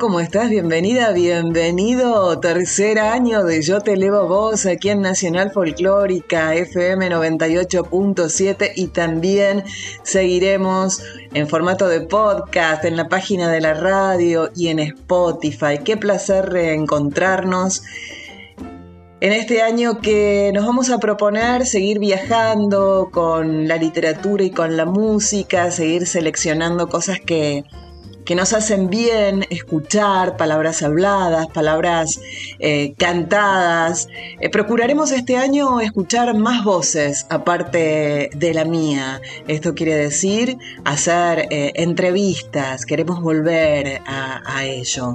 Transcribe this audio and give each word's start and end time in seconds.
¿Cómo 0.00 0.18
estás? 0.18 0.50
Bienvenida, 0.50 1.12
bienvenido. 1.12 2.40
Tercer 2.40 2.98
año 2.98 3.44
de 3.44 3.62
Yo 3.62 3.80
Te 3.80 3.92
Elevo 3.92 4.26
Voz 4.26 4.66
aquí 4.66 4.88
en 4.88 5.02
Nacional 5.02 5.52
Folclórica 5.52 6.54
FM 6.54 7.10
98.7 7.10 8.72
y 8.74 8.88
también 8.88 9.62
seguiremos 10.02 11.02
en 11.32 11.46
formato 11.48 11.86
de 11.86 12.00
podcast 12.00 12.84
en 12.84 12.96
la 12.96 13.08
página 13.08 13.50
de 13.50 13.60
la 13.60 13.74
radio 13.74 14.50
y 14.56 14.68
en 14.68 14.80
Spotify. 14.80 15.78
Qué 15.84 15.96
placer 15.96 16.46
reencontrarnos. 16.46 17.82
En 19.20 19.32
este 19.32 19.62
año 19.62 20.00
que 20.00 20.50
nos 20.52 20.66
vamos 20.66 20.90
a 20.90 20.98
proponer 20.98 21.66
seguir 21.66 22.00
viajando 22.00 23.10
con 23.12 23.68
la 23.68 23.76
literatura 23.76 24.42
y 24.42 24.50
con 24.50 24.76
la 24.76 24.86
música, 24.86 25.70
seguir 25.70 26.06
seleccionando 26.06 26.88
cosas 26.88 27.20
que, 27.20 27.64
que 28.24 28.34
nos 28.34 28.52
hacen 28.52 28.88
bien 28.88 29.44
escuchar 29.50 30.36
palabras 30.36 30.82
habladas, 30.82 31.46
palabras 31.48 32.20
eh, 32.58 32.94
cantadas. 32.96 34.08
Eh, 34.40 34.48
procuraremos 34.48 35.12
este 35.12 35.36
año 35.36 35.80
escuchar 35.80 36.34
más 36.34 36.64
voces 36.64 37.26
aparte 37.28 38.30
de 38.34 38.54
la 38.54 38.64
mía. 38.64 39.20
Esto 39.46 39.74
quiere 39.74 39.94
decir 39.94 40.56
hacer 40.84 41.48
eh, 41.50 41.72
entrevistas, 41.76 42.86
queremos 42.86 43.20
volver 43.20 44.00
a, 44.06 44.64
ello. 44.64 45.12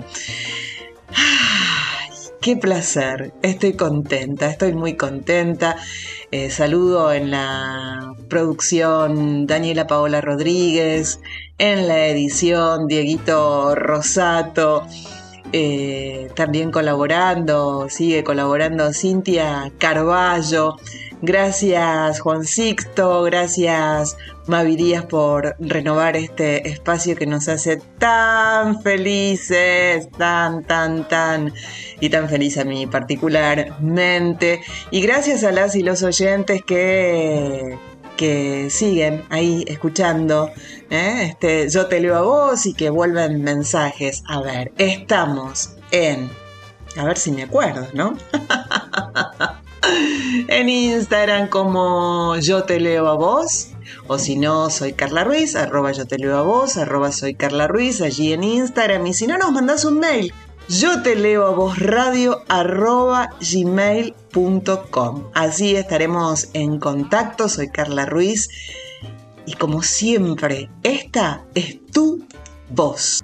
qué 2.42 2.56
placer, 2.58 3.34
estoy 3.42 3.74
contenta, 3.74 4.50
estoy 4.50 4.74
muy 4.74 4.96
contenta. 4.96 5.78
saludo 6.50 7.12
en 7.12 7.32
la 7.32 8.14
producción 8.30 9.48
Daniela 9.48 9.88
Paola 9.88 10.22
Rodríguez, 10.22 11.20
en 11.60 11.88
la 11.88 12.08
edición, 12.08 12.88
Dieguito 12.88 13.76
Rosato, 13.76 14.88
eh, 15.52 16.30
también 16.36 16.72
colaborando, 16.72 17.88
sigue 17.90 18.24
colaborando 18.24 18.94
Cintia 18.94 19.72
Carballo. 19.78 20.78
Gracias 21.22 22.22
Juan 22.22 22.46
Sixto, 22.46 23.24
gracias 23.24 24.16
Mavi 24.48 24.78
Díaz 24.78 25.06
por 25.06 25.58
renovar 25.60 26.16
este 26.16 26.70
espacio 26.70 27.18
que 27.18 27.26
nos 27.26 27.50
hace 27.50 27.82
tan 27.98 28.82
felices, 28.82 30.10
tan, 30.18 30.64
tan, 30.64 31.10
tan, 31.10 31.54
y 32.00 32.10
tan 32.10 32.30
feliz 32.30 32.58
a 32.58 32.64
mí 32.64 32.88
particularmente. 32.88 34.62
Y 34.92 35.02
gracias 35.02 35.44
a 35.44 35.52
las 35.52 35.76
y 35.76 35.84
los 35.84 36.04
oyentes 36.04 36.64
que 36.64 37.78
que 38.20 38.70
siguen 38.70 39.24
ahí 39.30 39.64
escuchando. 39.66 40.52
¿eh? 40.90 41.28
Este, 41.30 41.70
yo 41.70 41.88
te 41.88 42.02
leo 42.02 42.18
a 42.18 42.22
vos 42.22 42.66
y 42.66 42.74
que 42.74 42.90
vuelven 42.90 43.42
mensajes. 43.42 44.24
A 44.28 44.42
ver, 44.42 44.74
estamos 44.78 45.78
en. 45.92 46.30
A 46.98 47.06
ver 47.06 47.18
si 47.18 47.32
me 47.32 47.44
acuerdo, 47.44 47.88
¿no? 47.94 48.18
en 50.50 50.68
Instagram 50.68 51.48
como 51.48 52.36
yo 52.40 52.64
te 52.64 52.82
leo 52.82 53.08
a 53.08 53.16
vos. 53.16 53.70
O 54.08 54.20
si 54.20 54.36
no, 54.36 54.70
soy 54.70 54.92
Carla 54.92 55.24
Ruiz, 55.24 55.56
arroba 55.56 55.94
yo 55.94 56.06
te 56.06 56.18
leo 56.18 56.38
a 56.38 56.42
vos, 56.42 56.76
arroba 56.76 57.14
soy 57.14 57.36
Carla 57.36 57.70
Ruiz, 57.70 58.02
allí 58.02 58.34
en 58.34 58.44
Instagram. 58.44 59.08
Y 59.08 59.14
si 59.14 59.28
no, 59.28 59.38
nos 59.38 59.54
mandás 59.54 59.86
un 59.86 59.98
mail 59.98 60.34
yo 60.70 61.02
te 61.02 61.16
leo 61.16 61.48
a 61.48 61.50
vos 61.50 61.80
radio 61.80 62.44
arroba 62.48 63.32
gmail.com. 63.42 65.24
Así 65.34 65.76
estaremos 65.76 66.50
en 66.54 66.80
contacto. 66.80 67.50
Soy 67.50 67.70
Carla 67.70 68.06
Ruiz. 68.06 68.50
Y 69.48 69.54
como 69.54 69.82
siempre, 69.82 70.70
esta 70.84 71.44
es 71.56 71.84
tu 71.88 72.24
voz. 72.70 73.24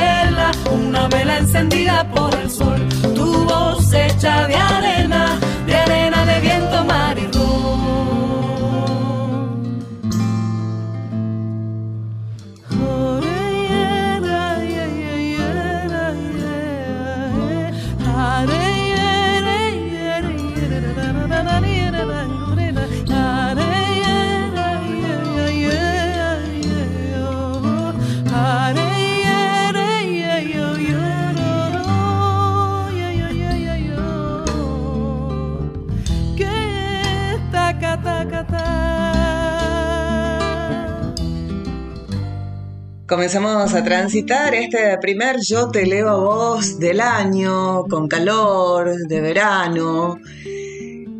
Comenzamos 43.11 43.73
a 43.73 43.83
transitar 43.83 44.55
este 44.55 44.97
primer 44.99 45.35
Yo 45.45 45.69
te 45.69 45.85
leo 45.85 46.07
a 46.07 46.15
vos 46.15 46.79
del 46.79 47.01
año, 47.01 47.83
con 47.89 48.07
calor, 48.07 48.95
de 49.05 49.19
verano, 49.19 50.17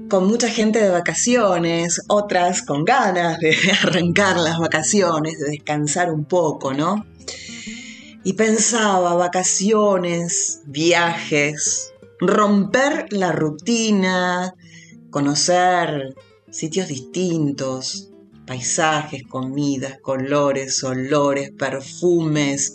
con 0.09 0.25
mucha 0.25 0.47
gente 0.47 0.81
de 0.81 0.89
vacaciones, 0.89 1.99
otras 2.07 2.61
con 2.61 2.85
ganas 2.85 3.39
de 3.39 3.53
arrancar 3.83 4.37
las 4.37 4.57
vacaciones, 4.57 5.37
de 5.37 5.49
descansar 5.49 6.13
un 6.13 6.23
poco, 6.23 6.73
¿no? 6.73 7.05
Y 8.23 8.33
pensaba, 8.33 9.13
vacaciones, 9.15 10.61
viajes, 10.67 11.91
romper 12.21 13.11
la 13.11 13.33
rutina, 13.33 14.55
conocer 15.09 16.15
sitios 16.51 16.87
distintos, 16.87 18.10
paisajes, 18.51 19.23
comidas, 19.23 19.99
colores, 20.01 20.83
olores, 20.83 21.51
perfumes, 21.51 22.73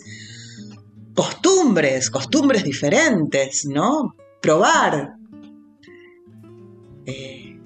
costumbres, 1.13 2.09
costumbres 2.09 2.63
diferentes, 2.63 3.63
¿no? 3.67 4.15
Probar. 4.41 5.17
Eh, 7.05 7.59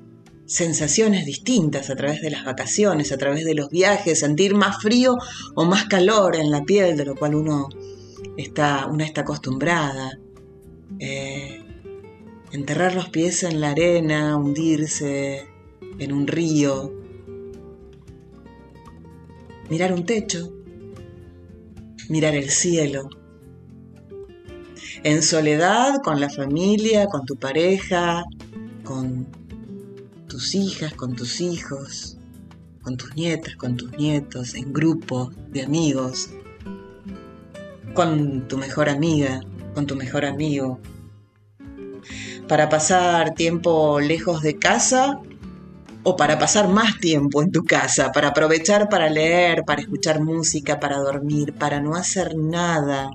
sensaciones 0.46 1.26
distintas 1.26 1.90
a 1.90 1.96
través 1.96 2.22
de 2.22 2.32
las 2.32 2.44
vacaciones, 2.44 3.14
a 3.14 3.18
través 3.18 3.46
de 3.46 3.56
los 3.56 3.70
viajes, 3.70 4.20
sentir 4.20 4.56
más 4.56 4.82
frío 4.82 5.16
o 5.56 5.64
más 5.64 5.86
calor 5.86 6.36
en 6.36 6.52
la 6.52 6.66
piel, 6.66 6.98
de 6.98 7.06
lo 7.06 7.16
cual 7.16 7.36
uno 7.36 7.70
está, 8.36 8.88
una 8.88 9.06
está 9.06 9.22
acostumbrada. 9.22 10.20
Eh, 11.00 11.64
enterrar 12.52 12.94
los 12.94 13.08
pies 13.08 13.44
en 13.44 13.62
la 13.62 13.70
arena, 13.70 14.36
hundirse 14.36 15.48
en 15.98 16.12
un 16.12 16.28
río, 16.28 17.01
mirar 19.72 19.94
un 19.94 20.06
techo, 20.06 20.52
mirar 22.10 22.36
el 22.36 22.50
cielo. 22.50 23.10
En 25.02 25.24
soledad, 25.24 26.02
con 26.04 26.20
la 26.20 26.30
familia, 26.30 27.06
con 27.06 27.26
tu 27.26 27.38
pareja, 27.38 28.26
con 28.84 29.28
tus 30.28 30.56
hijas, 30.56 30.94
con 30.94 31.16
tus 31.16 31.40
hijos, 31.40 32.18
con 32.82 32.98
tus 32.98 33.16
nietas, 33.16 33.56
con 33.56 33.78
tus 33.78 33.98
nietos, 33.98 34.56
en 34.56 34.74
grupo 34.74 35.32
de 35.52 35.62
amigos, 35.64 36.30
con 37.94 38.50
tu 38.50 38.58
mejor 38.58 38.90
amiga, 38.90 39.40
con 39.74 39.88
tu 39.88 39.96
mejor 39.96 40.26
amigo. 40.26 40.82
Para 42.50 42.68
pasar 42.68 43.36
tiempo 43.36 44.02
lejos 44.02 44.42
de 44.42 44.60
casa 44.60 45.22
o 46.04 46.16
para 46.16 46.40
pasar 46.40 46.68
más 46.68 46.98
tiempo 47.00 47.42
en 47.42 47.52
tu 47.52 47.64
casa, 47.64 48.12
para 48.12 48.30
aprovechar 48.30 48.90
para 48.90 49.10
leer, 49.10 49.64
para 49.66 49.82
escuchar 49.82 50.22
música, 50.22 50.80
para 50.80 50.98
dormir, 50.98 51.54
para 51.54 51.80
no 51.80 51.96
hacer 51.96 52.36
nada, 52.36 53.12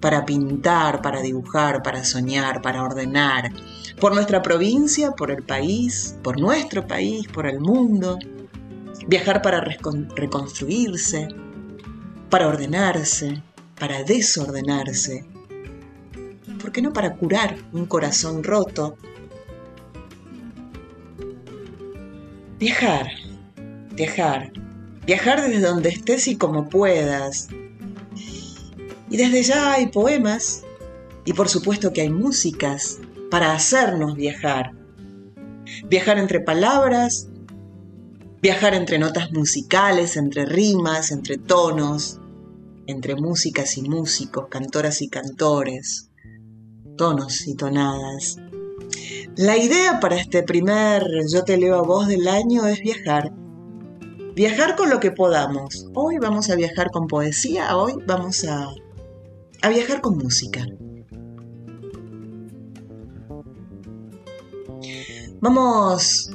para 0.00 0.24
pintar, 0.24 1.02
para 1.02 1.20
dibujar, 1.20 1.82
para 1.82 2.04
soñar, 2.04 2.62
para 2.62 2.82
ordenar, 2.82 3.52
por 4.00 4.14
nuestra 4.14 4.42
provincia, 4.42 5.12
por 5.12 5.30
el 5.30 5.42
país, 5.42 6.16
por 6.22 6.40
nuestro 6.40 6.86
país, 6.86 7.26
por 7.28 7.46
el 7.46 7.60
mundo, 7.60 8.18
viajar 9.06 9.42
para 9.42 9.60
reconstruirse, 9.60 11.28
para 12.30 12.48
ordenarse, 12.48 13.42
para 13.78 14.02
desordenarse, 14.02 15.26
¿por 16.60 16.72
qué 16.72 16.80
no 16.80 16.92
para 16.92 17.16
curar 17.16 17.56
un 17.72 17.84
corazón 17.86 18.42
roto 18.42 18.96
Viajar, 22.64 23.08
viajar, 23.94 24.50
viajar 25.04 25.42
desde 25.42 25.60
donde 25.60 25.90
estés 25.90 26.26
y 26.28 26.36
como 26.36 26.70
puedas. 26.70 27.48
Y 29.10 29.18
desde 29.18 29.42
ya 29.42 29.74
hay 29.74 29.88
poemas 29.88 30.62
y 31.26 31.34
por 31.34 31.50
supuesto 31.50 31.92
que 31.92 32.00
hay 32.00 32.08
músicas 32.08 33.00
para 33.30 33.52
hacernos 33.52 34.14
viajar. 34.14 34.70
Viajar 35.90 36.16
entre 36.16 36.40
palabras, 36.40 37.28
viajar 38.40 38.72
entre 38.72 38.98
notas 38.98 39.30
musicales, 39.30 40.16
entre 40.16 40.46
rimas, 40.46 41.10
entre 41.10 41.36
tonos, 41.36 42.18
entre 42.86 43.14
músicas 43.14 43.76
y 43.76 43.82
músicos, 43.82 44.46
cantoras 44.48 45.02
y 45.02 45.10
cantores, 45.10 46.08
tonos 46.96 47.46
y 47.46 47.56
tonadas. 47.56 48.38
La 49.36 49.56
idea 49.56 49.98
para 49.98 50.14
este 50.14 50.44
primer 50.44 51.02
Yo 51.28 51.42
te 51.42 51.56
leo 51.56 51.74
a 51.74 51.82
vos 51.82 52.06
del 52.06 52.28
año 52.28 52.66
es 52.66 52.78
viajar. 52.78 53.32
Viajar 54.36 54.76
con 54.76 54.90
lo 54.90 55.00
que 55.00 55.10
podamos. 55.10 55.88
Hoy 55.92 56.18
vamos 56.18 56.50
a 56.50 56.54
viajar 56.54 56.92
con 56.92 57.08
poesía, 57.08 57.76
hoy 57.76 57.94
vamos 58.06 58.44
a, 58.44 58.68
a 59.62 59.68
viajar 59.70 60.00
con 60.00 60.18
música. 60.18 60.64
Vamos 65.40 66.30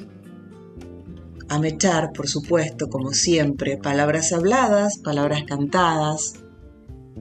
a 1.47 1.57
mechar, 1.57 2.11
por 2.11 2.27
supuesto, 2.27 2.89
como 2.89 3.13
siempre, 3.13 3.77
palabras 3.77 4.33
habladas, 4.33 4.97
palabras 4.97 5.45
cantadas, 5.47 6.33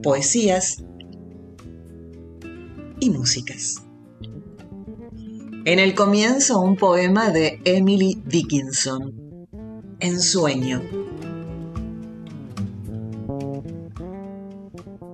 poesías 0.03 0.83
y 2.99 3.09
músicas. 3.11 3.88
En 5.65 5.77
el 5.77 5.93
comienzo 5.93 6.61
un 6.61 6.77
poema 6.77 7.31
de 7.31 7.61
Emily 7.65 8.21
Dickinson, 8.25 9.47
Ensueño. 9.99 10.81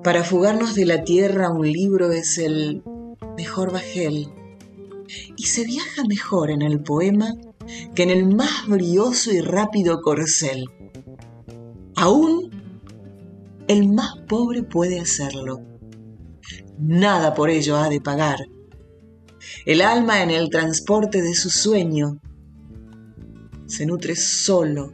Para 0.03 0.23
fugarnos 0.23 0.75
de 0.75 0.85
la 0.85 1.03
tierra 1.03 1.49
un 1.49 1.69
libro 1.69 2.11
es 2.11 2.37
el 2.37 2.83
mejor 3.35 3.73
bajel 3.73 4.27
y 5.35 5.43
se 5.47 5.65
viaja 5.65 6.03
mejor 6.07 6.51
en 6.51 6.61
el 6.61 6.79
poema 6.79 7.33
que 7.95 8.03
en 8.03 8.11
el 8.11 8.35
más 8.35 8.67
brioso 8.67 9.31
y 9.31 9.41
rápido 9.41 10.01
corcel. 10.01 10.69
Aún 11.95 12.51
el 13.67 13.89
más 13.89 14.15
pobre 14.27 14.61
puede 14.61 14.99
hacerlo. 14.99 15.61
Nada 16.77 17.33
por 17.33 17.49
ello 17.49 17.77
ha 17.77 17.89
de 17.89 17.99
pagar 17.99 18.45
el 19.65 19.81
alma 19.81 20.21
en 20.21 20.29
el 20.29 20.49
transporte 20.49 21.23
de 21.23 21.33
su 21.33 21.49
sueño 21.49 22.19
se 23.65 23.87
nutre 23.87 24.15
solo 24.15 24.91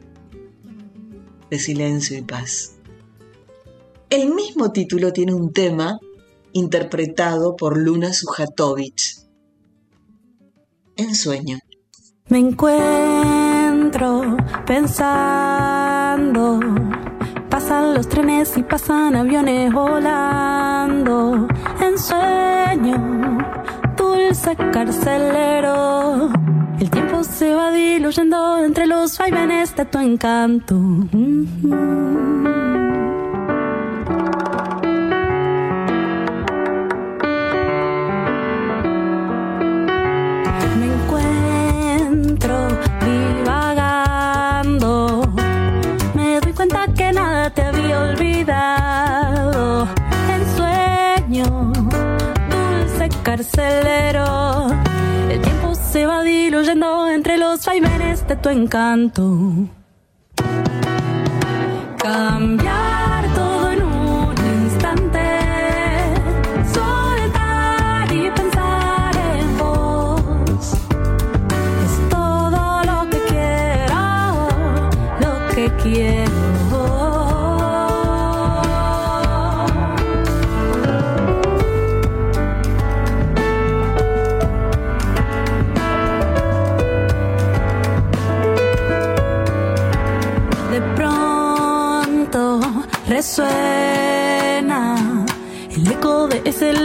de 1.50 1.58
silencio 1.58 2.16
y 2.16 2.22
paz. 2.22 2.76
El 4.08 4.34
mismo 4.34 4.72
título 4.72 5.12
tiene 5.12 5.34
un 5.34 5.52
tema 5.52 5.98
interpretado 6.52 7.54
por 7.54 7.76
Luna 7.76 8.14
Sujatovich. 8.14 9.18
En 10.96 11.14
sueño. 11.14 11.58
Me 12.28 12.38
encuentro 12.38 14.38
pensando, 14.66 16.60
pasan 17.50 17.94
los 17.94 18.08
trenes 18.08 18.56
y 18.56 18.62
pasan 18.62 19.16
aviones 19.16 19.70
volando. 19.70 21.46
En 21.78 21.98
sueño 21.98 23.41
dulce 24.32 24.56
carcelero. 24.72 26.30
El 26.80 26.90
tiempo 26.90 27.22
se 27.22 27.52
va 27.52 27.70
diluyendo 27.70 28.64
entre 28.64 28.86
los 28.86 29.18
vaivenes 29.18 29.76
de 29.76 29.84
tu 29.84 29.98
encanto. 29.98 30.74
Dulce 53.52 53.56
carcelero 53.56 54.68
se 55.74 56.06
va 56.06 56.22
diluyendo 56.22 57.08
entre 57.08 57.36
los 57.36 57.64
vaivenes 57.66 58.26
de 58.26 58.36
tu 58.36 58.48
encanto. 58.48 59.68
Cambiar 61.98 62.91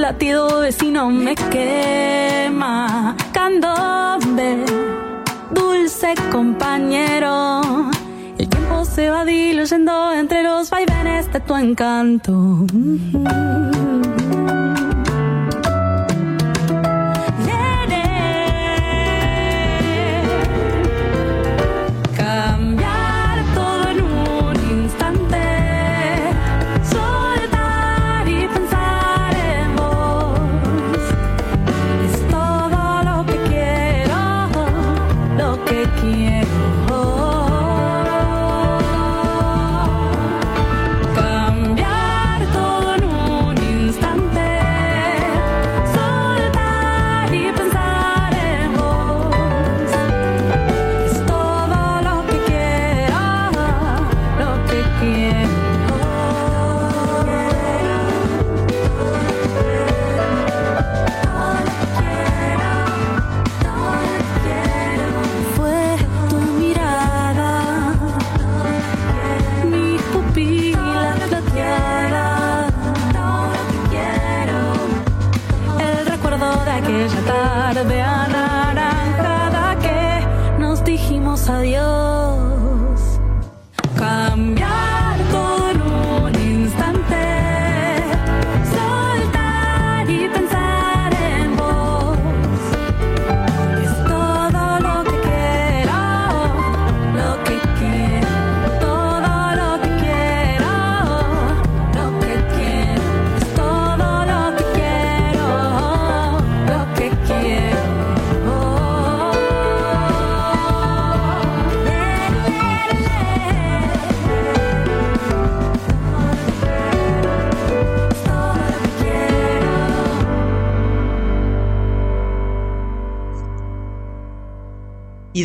latido 0.07 0.61
vecino 0.61 1.09
me 1.09 1.35
quema. 1.35 3.13
Candombe, 3.33 4.63
dulce 5.51 6.15
compañero. 6.31 7.61
El 8.37 8.47
tiempo 8.47 8.85
se 8.85 9.09
va 9.09 9.25
diluyendo 9.25 10.13
entre 10.13 10.43
los 10.43 10.69
vaivenes 10.69 11.29
de 11.33 11.39
tu 11.41 11.53
encanto. 11.57 12.65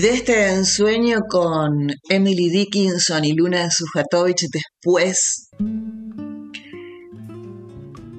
De 0.03 0.11
este 0.11 0.49
ensueño 0.49 1.21
con 1.29 1.89
Emily 2.09 2.51
Dickinson 2.51 3.25
y 3.25 3.35
Luna 3.35 3.71
Sujatovich 3.71 4.49
después 4.51 5.49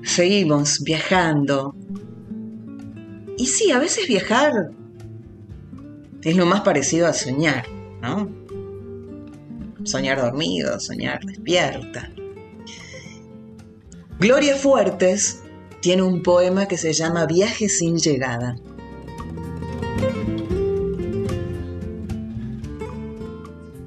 seguimos 0.02 0.80
viajando. 0.86 1.76
Y 3.38 3.48
sí, 3.48 3.72
a 3.72 3.80
veces 3.80 4.08
viajar 4.08 4.54
es 6.22 6.38
lo 6.38 6.46
más 6.46 6.62
parecido 6.62 7.06
a 7.06 7.12
soñar, 7.12 7.66
¿no? 8.02 8.32
Soñar 9.84 10.22
dormido, 10.22 10.80
soñar 10.80 11.20
despierta. 11.26 12.10
Gloria 14.22 14.56
Fuertes 14.56 15.42
tiene 15.82 16.04
un 16.04 16.24
poema 16.24 16.66
que 16.66 16.78
se 16.78 16.94
llama 16.94 17.26
Viaje 17.26 17.68
sin 17.68 17.98
llegada. 17.98 18.56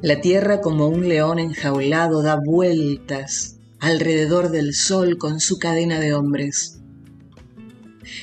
La 0.06 0.20
tierra 0.20 0.60
como 0.60 0.86
un 0.86 1.08
león 1.08 1.40
enjaulado 1.40 2.22
da 2.22 2.36
vueltas 2.36 3.56
alrededor 3.80 4.50
del 4.50 4.72
sol 4.72 5.18
con 5.18 5.40
su 5.40 5.58
cadena 5.58 5.98
de 5.98 6.14
hombres. 6.14 6.78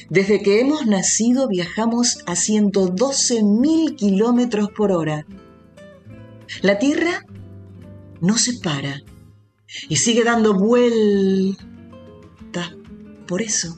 Desde 0.10 0.42
que 0.42 0.62
hemos 0.62 0.88
nacido 0.88 1.50
viajamos 1.50 2.20
a 2.25 2.38
112 2.38 3.44
mil 3.44 3.98
kilómetros 3.98 4.70
por 4.70 4.94
hora. 4.94 5.25
La 6.62 6.80
tierra 6.80 7.25
no 8.22 8.38
se 8.38 8.54
para 8.60 9.02
y 9.90 9.98
sigue 9.98 10.24
dando 10.24 10.54
vueltas. 10.54 11.58
Por 13.28 13.42
eso 13.42 13.78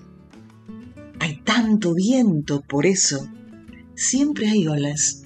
hay 1.20 1.42
tanto 1.42 1.96
viento, 1.96 2.62
por 2.62 2.86
eso 2.86 3.28
siempre 3.96 4.48
hay 4.48 4.68
olas. 4.68 5.25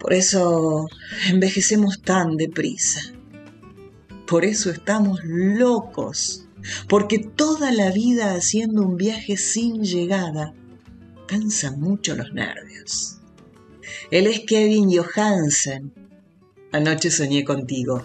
Por 0.00 0.14
eso 0.14 0.88
envejecemos 1.28 2.00
tan 2.02 2.36
deprisa. 2.36 3.12
Por 4.26 4.46
eso 4.46 4.70
estamos 4.70 5.20
locos. 5.24 6.46
Porque 6.88 7.18
toda 7.18 7.70
la 7.70 7.90
vida 7.90 8.34
haciendo 8.34 8.82
un 8.82 8.96
viaje 8.96 9.36
sin 9.36 9.82
llegada 9.82 10.54
cansa 11.26 11.70
mucho 11.72 12.16
los 12.16 12.32
nervios. 12.32 13.18
Él 14.10 14.26
es 14.26 14.40
Kevin 14.46 14.90
Johansen. 14.90 15.92
Anoche 16.72 17.10
soñé 17.10 17.44
contigo. 17.44 18.04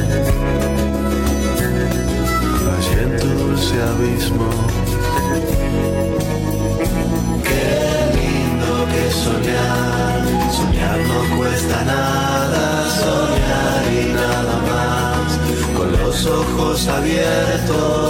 ojos 17.03 18.00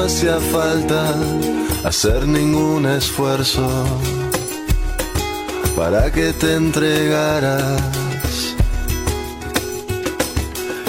no 0.00 0.06
hacía 0.06 0.38
falta 0.40 1.14
hacer 1.84 2.26
ningún 2.26 2.86
esfuerzo 2.86 3.66
para 5.76 6.10
que 6.10 6.32
te 6.32 6.54
entregaras. 6.54 7.82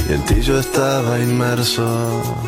Y 0.09 0.13
en 0.13 0.25
ti 0.25 0.41
yo 0.41 0.57
estaba 0.59 1.19
inmerso. 1.19 2.40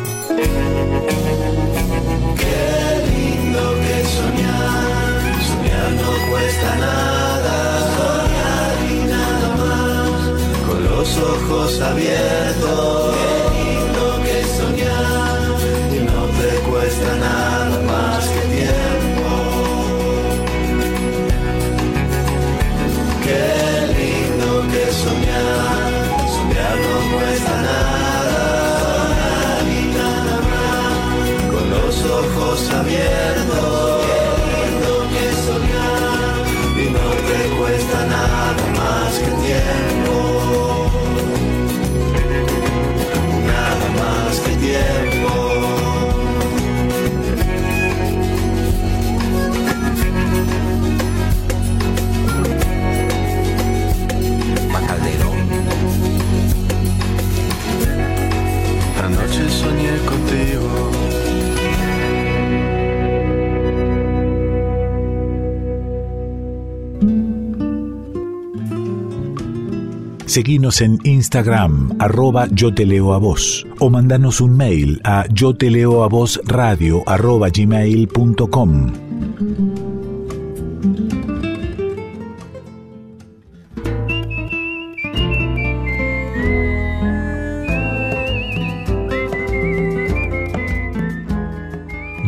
Seguinos 70.34 70.80
en 70.80 70.98
Instagram, 71.04 71.94
arroba 72.00 72.48
yo 72.50 72.74
te 72.74 72.84
leo 72.84 73.12
a 73.14 73.18
vos, 73.18 73.64
o 73.78 73.88
mandanos 73.88 74.40
un 74.40 74.56
mail 74.56 75.00
a 75.04 75.26
yo 75.32 75.54
te 75.54 75.70
leo 75.70 76.02
a 76.02 76.08
vos 76.08 76.40
radio 76.44 77.04
arroba. 77.06 77.50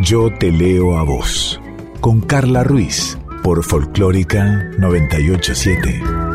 Yo 0.00 0.32
te 0.38 0.52
leo 0.52 0.96
a 0.96 1.02
vos, 1.02 1.60
con 2.00 2.20
Carla 2.20 2.62
Ruiz, 2.62 3.18
por 3.42 3.64
Folclórica 3.64 4.70
987. 4.78 6.25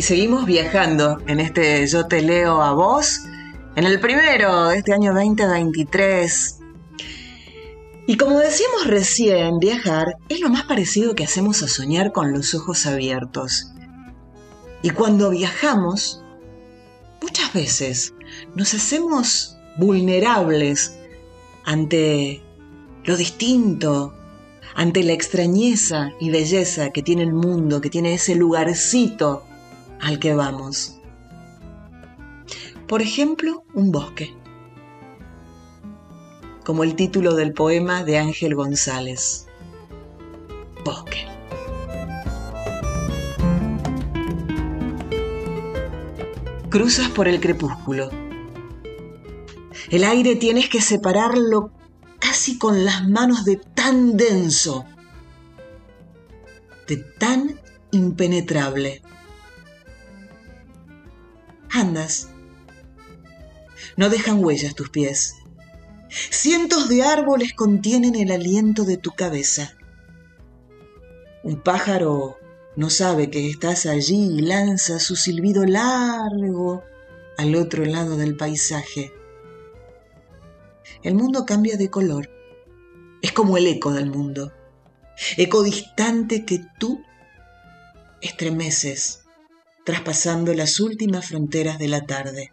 Y 0.00 0.02
seguimos 0.02 0.46
viajando 0.46 1.18
en 1.26 1.40
este 1.40 1.86
Yo 1.86 2.06
te 2.06 2.22
leo 2.22 2.62
a 2.62 2.72
vos, 2.72 3.20
en 3.76 3.84
el 3.84 4.00
primero 4.00 4.68
de 4.68 4.78
este 4.78 4.94
año 4.94 5.12
2023. 5.12 6.58
Y 8.06 8.16
como 8.16 8.38
decíamos 8.38 8.86
recién, 8.86 9.58
viajar 9.58 10.16
es 10.30 10.40
lo 10.40 10.48
más 10.48 10.64
parecido 10.64 11.14
que 11.14 11.24
hacemos 11.24 11.62
a 11.62 11.68
soñar 11.68 12.12
con 12.12 12.32
los 12.32 12.54
ojos 12.54 12.86
abiertos. 12.86 13.72
Y 14.80 14.88
cuando 14.88 15.28
viajamos, 15.28 16.24
muchas 17.20 17.52
veces 17.52 18.14
nos 18.54 18.72
hacemos 18.72 19.58
vulnerables 19.76 20.94
ante 21.66 22.42
lo 23.04 23.18
distinto, 23.18 24.14
ante 24.74 25.02
la 25.02 25.12
extrañeza 25.12 26.12
y 26.18 26.30
belleza 26.30 26.88
que 26.88 27.02
tiene 27.02 27.24
el 27.24 27.34
mundo, 27.34 27.82
que 27.82 27.90
tiene 27.90 28.14
ese 28.14 28.34
lugarcito 28.34 29.44
al 30.00 30.18
que 30.18 30.34
vamos. 30.34 31.00
Por 32.86 33.02
ejemplo, 33.02 33.64
un 33.74 33.92
bosque, 33.92 34.34
como 36.64 36.84
el 36.84 36.96
título 36.96 37.34
del 37.34 37.52
poema 37.52 38.04
de 38.04 38.18
Ángel 38.18 38.54
González. 38.54 39.46
Bosque. 40.84 41.30
cruzas 46.70 47.08
por 47.08 47.26
el 47.26 47.40
crepúsculo. 47.40 48.10
El 49.90 50.04
aire 50.04 50.36
tienes 50.36 50.68
que 50.68 50.80
separarlo 50.80 51.72
casi 52.20 52.58
con 52.58 52.84
las 52.84 53.08
manos 53.08 53.44
de 53.44 53.56
tan 53.56 54.16
denso, 54.16 54.84
de 56.86 56.96
tan 57.18 57.60
impenetrable. 57.90 59.02
Andas. 61.72 62.28
No 63.96 64.10
dejan 64.10 64.44
huellas 64.44 64.74
tus 64.74 64.90
pies. 64.90 65.36
Cientos 66.08 66.88
de 66.88 67.04
árboles 67.04 67.54
contienen 67.54 68.16
el 68.16 68.32
aliento 68.32 68.84
de 68.84 68.96
tu 68.96 69.12
cabeza. 69.12 69.76
Un 71.44 71.62
pájaro 71.62 72.36
no 72.76 72.90
sabe 72.90 73.30
que 73.30 73.48
estás 73.48 73.86
allí 73.86 74.38
y 74.38 74.40
lanza 74.40 74.98
su 74.98 75.14
silbido 75.14 75.64
largo 75.64 76.82
al 77.38 77.54
otro 77.54 77.84
lado 77.84 78.16
del 78.16 78.36
paisaje. 78.36 79.12
El 81.02 81.14
mundo 81.14 81.46
cambia 81.46 81.76
de 81.76 81.88
color. 81.88 82.28
Es 83.22 83.32
como 83.32 83.56
el 83.56 83.66
eco 83.68 83.92
del 83.92 84.10
mundo. 84.10 84.52
Eco 85.36 85.62
distante 85.62 86.44
que 86.44 86.64
tú 86.78 87.00
estremeces 88.20 89.20
traspasando 89.84 90.54
las 90.54 90.80
últimas 90.80 91.26
fronteras 91.26 91.78
de 91.78 91.88
la 91.88 92.06
tarde. 92.06 92.52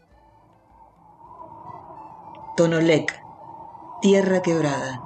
Tonolec, 2.55 3.19
tierra 4.01 4.41
quebrada. 4.41 5.01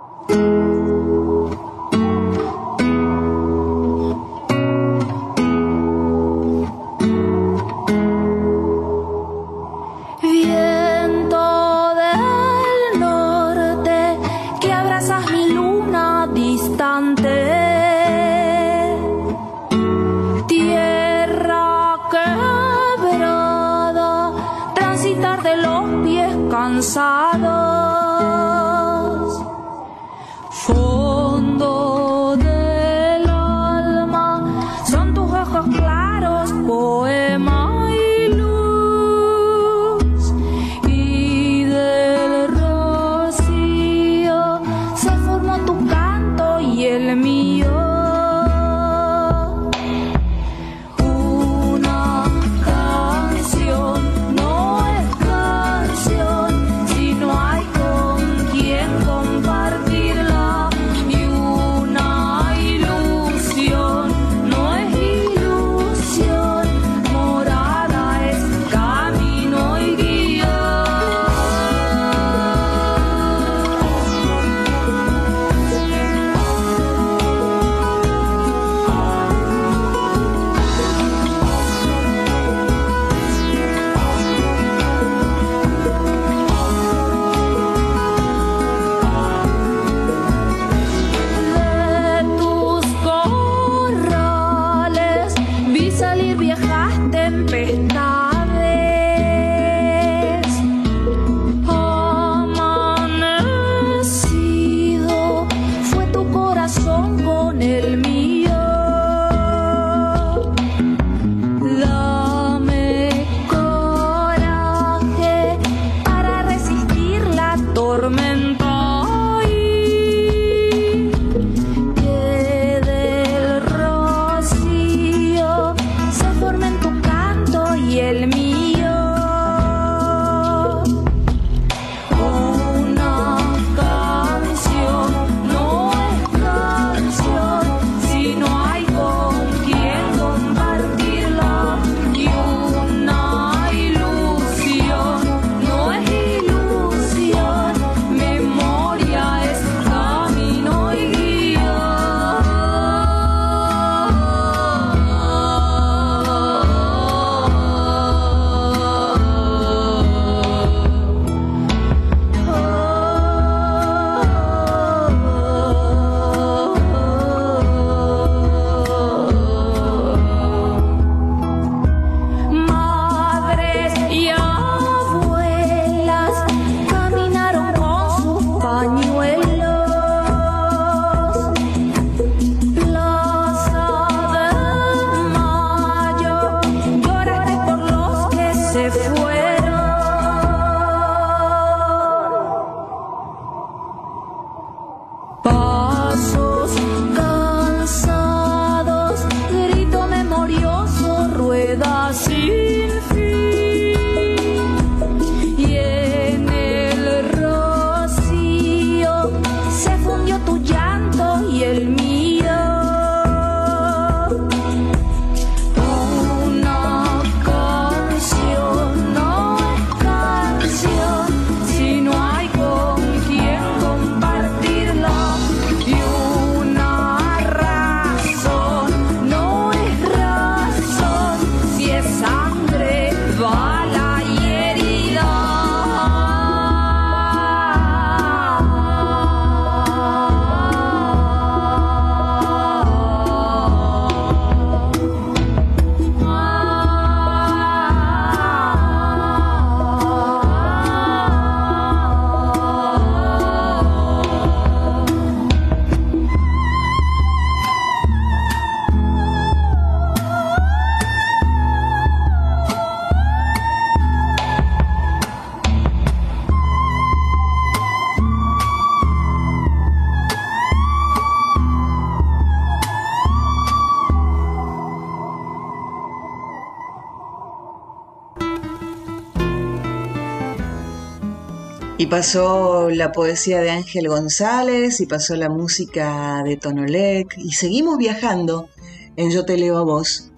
Pasó 282.07 282.89
la 282.89 283.11
poesía 283.11 283.61
de 283.61 283.69
Ángel 283.69 284.07
González 284.07 285.01
y 285.01 285.05
pasó 285.05 285.35
la 285.35 285.49
música 285.49 286.41
de 286.43 286.57
Tonolec 286.57 287.37
y 287.37 287.51
seguimos 287.51 287.97
viajando 287.97 288.69
en 289.17 289.29
Yo 289.31 289.45
te 289.45 289.57
leo 289.57 289.77
a 289.77 289.83
vos. 289.83 290.31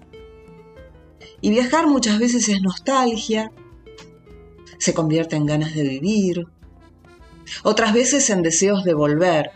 Y 1.40 1.50
viajar 1.50 1.86
muchas 1.86 2.18
veces 2.18 2.48
es 2.48 2.60
nostalgia, 2.60 3.52
se 4.78 4.94
convierte 4.94 5.36
en 5.36 5.46
ganas 5.46 5.74
de 5.74 5.82
vivir, 5.82 6.46
otras 7.62 7.92
veces 7.92 8.28
en 8.30 8.42
deseos 8.42 8.84
de 8.84 8.94
volver, 8.94 9.50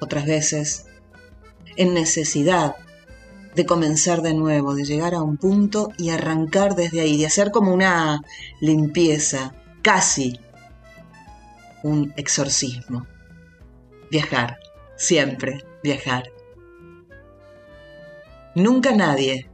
otras 0.00 0.24
veces 0.24 0.86
en 1.76 1.94
necesidad 1.94 2.76
de 3.54 3.66
comenzar 3.66 4.22
de 4.22 4.34
nuevo, 4.34 4.74
de 4.74 4.84
llegar 4.84 5.14
a 5.14 5.22
un 5.22 5.36
punto 5.36 5.90
y 5.98 6.10
arrancar 6.10 6.74
desde 6.74 7.00
ahí, 7.00 7.16
de 7.16 7.26
hacer 7.26 7.50
como 7.50 7.72
una 7.72 8.22
limpieza, 8.60 9.54
casi 9.84 10.40
un 11.82 12.14
exorcismo. 12.16 13.06
Viajar, 14.10 14.58
siempre 14.96 15.62
viajar. 15.82 16.32
Nunca 18.54 18.92
nadie. 18.92 19.50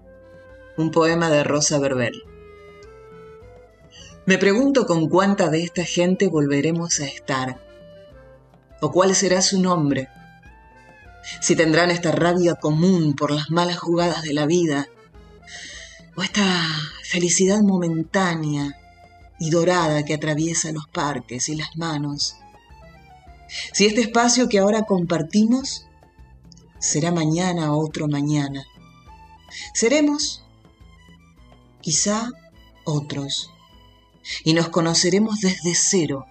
Un 0.76 0.92
poema 0.92 1.30
de 1.30 1.42
Rosa 1.42 1.80
Verbel. 1.80 2.22
Me 4.24 4.38
pregunto 4.38 4.86
con 4.86 5.08
cuánta 5.08 5.48
de 5.48 5.64
esta 5.64 5.84
gente 5.84 6.28
volveremos 6.28 7.00
a 7.00 7.06
estar. 7.06 7.60
O 8.80 8.92
cuál 8.92 9.16
será 9.16 9.42
su 9.42 9.60
nombre. 9.60 10.08
Si 11.40 11.56
tendrán 11.56 11.90
esta 11.90 12.12
rabia 12.12 12.54
común 12.54 13.16
por 13.16 13.32
las 13.32 13.50
malas 13.50 13.80
jugadas 13.80 14.22
de 14.22 14.32
la 14.32 14.46
vida. 14.46 14.86
O 16.14 16.22
esta 16.22 16.44
felicidad 17.02 17.62
momentánea 17.62 18.79
y 19.40 19.50
dorada 19.50 20.05
que 20.05 20.14
atraviesa 20.14 20.70
los 20.70 20.87
parques 20.87 21.48
y 21.48 21.57
las 21.57 21.76
manos. 21.76 22.37
Si 23.72 23.87
este 23.87 24.03
espacio 24.03 24.48
que 24.48 24.61
ahora 24.61 24.85
compartimos 24.85 25.87
será 26.79 27.11
mañana 27.11 27.74
otro 27.74 28.07
mañana, 28.07 28.64
seremos 29.74 30.44
quizá 31.81 32.31
otros 32.85 33.50
y 34.44 34.53
nos 34.53 34.68
conoceremos 34.68 35.40
desde 35.40 35.74
cero 35.74 36.26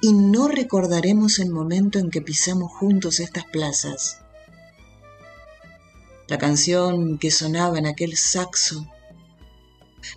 y 0.00 0.12
no 0.12 0.48
recordaremos 0.48 1.38
el 1.38 1.50
momento 1.50 2.00
en 2.00 2.10
que 2.10 2.20
pisamos 2.20 2.72
juntos 2.72 3.20
estas 3.20 3.44
plazas. 3.44 4.18
La 6.26 6.38
canción 6.38 7.18
que 7.18 7.30
sonaba 7.30 7.78
en 7.78 7.86
aquel 7.86 8.16
saxo 8.16 8.86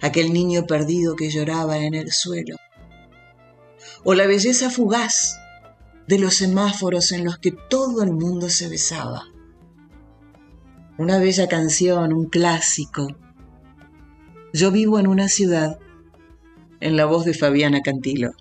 aquel 0.01 0.33
niño 0.33 0.65
perdido 0.65 1.15
que 1.15 1.29
lloraba 1.29 1.77
en 1.77 1.93
el 1.93 2.11
suelo, 2.11 2.55
o 4.03 4.13
la 4.13 4.27
belleza 4.27 4.69
fugaz 4.69 5.39
de 6.07 6.19
los 6.19 6.35
semáforos 6.35 7.11
en 7.11 7.25
los 7.25 7.37
que 7.39 7.51
todo 7.51 8.03
el 8.03 8.11
mundo 8.11 8.49
se 8.49 8.69
besaba. 8.69 9.23
Una 10.97 11.17
bella 11.19 11.47
canción, 11.47 12.13
un 12.13 12.29
clásico. 12.29 13.07
Yo 14.53 14.71
vivo 14.71 14.99
en 14.99 15.07
una 15.07 15.27
ciudad, 15.27 15.79
en 16.79 16.95
la 16.95 17.05
voz 17.05 17.25
de 17.25 17.33
Fabiana 17.33 17.81
Cantilo. 17.81 18.31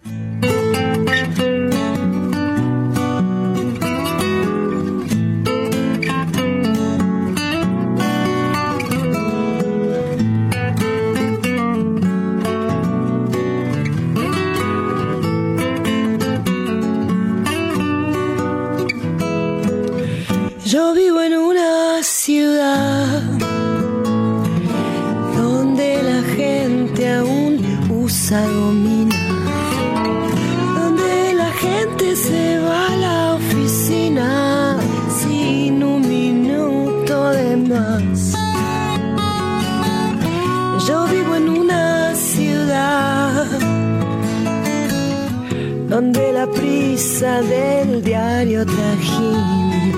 Donde 45.95 46.33
la 46.33 46.49
prisa 46.49 47.41
del 47.43 48.03
diario 48.03 48.67
trajín 48.67 49.93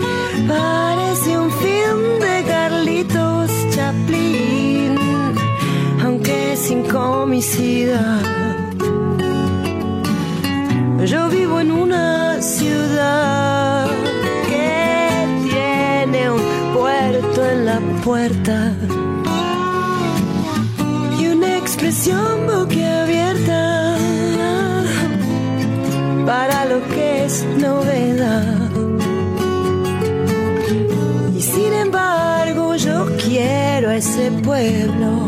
parece 0.47 1.39
un 1.39 1.51
film 1.51 2.03
de 2.21 2.45
Carlitos 2.47 3.51
Chaplin, 3.75 4.95
aunque 6.05 6.55
sin 6.55 6.83
comicidad. 6.83 8.21
Yo 11.07 11.31
vivo 11.31 11.61
en 11.61 11.73
una 11.73 12.43
ciudad 12.43 13.89
que 14.51 15.49
tiene 15.49 16.31
un 16.31 16.43
puerto 16.75 17.39
en 17.53 17.65
la 17.65 17.81
puerta 18.05 18.75
y 21.19 21.29
una 21.29 21.57
expresión 21.57 22.47
boquiabierta 22.47 22.96
novedad. 27.59 28.71
Y 31.37 31.43
sin 31.43 31.73
embargo 31.73 32.77
yo 32.77 33.07
quiero 33.17 33.91
a 33.91 33.97
ese 33.97 34.31
pueblo 34.31 35.27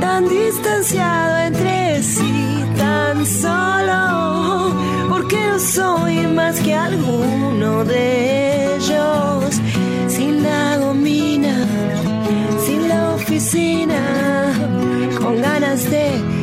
tan 0.00 0.28
distanciado 0.28 1.38
entre 1.38 2.00
sí, 2.00 2.64
tan 2.76 3.26
solo, 3.26 4.72
porque 5.08 5.40
no 5.50 5.58
soy 5.58 6.26
más 6.28 6.60
que 6.60 6.74
alguno 6.74 7.84
de 7.84 8.76
ellos, 8.76 9.60
sin 10.06 10.44
la 10.44 10.76
gomina, 10.76 11.66
sin 12.64 12.88
la 12.88 13.14
oficina, 13.14 14.00
con 15.18 15.42
ganas 15.42 15.90
de 15.90 16.33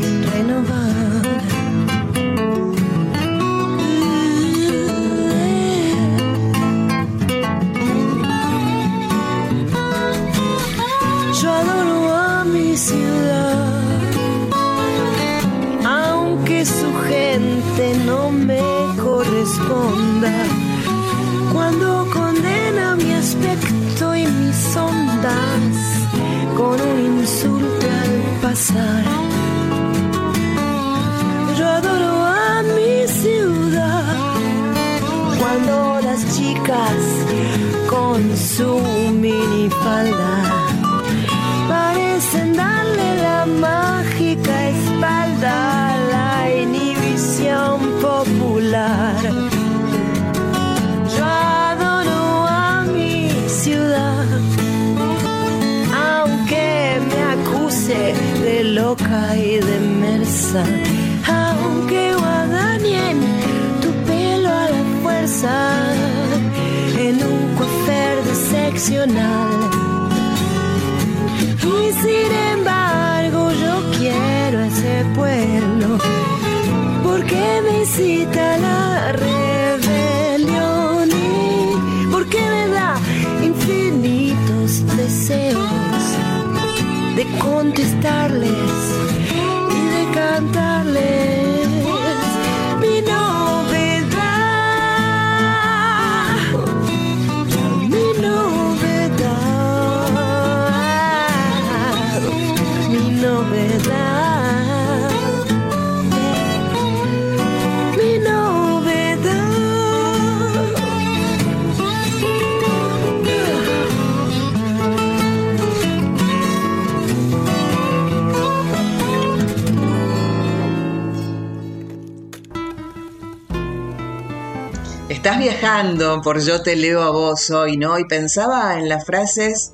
Estás 125.22 125.38
viajando 125.38 126.20
por 126.24 126.42
Yo 126.42 126.64
te 126.64 126.76
leo 126.76 127.04
a 127.04 127.12
vos 127.12 127.52
hoy, 127.52 127.78
¿no? 127.78 128.00
Y 128.00 128.06
pensaba 128.06 128.80
en 128.80 128.90
las 128.90 129.06
frases 129.06 129.72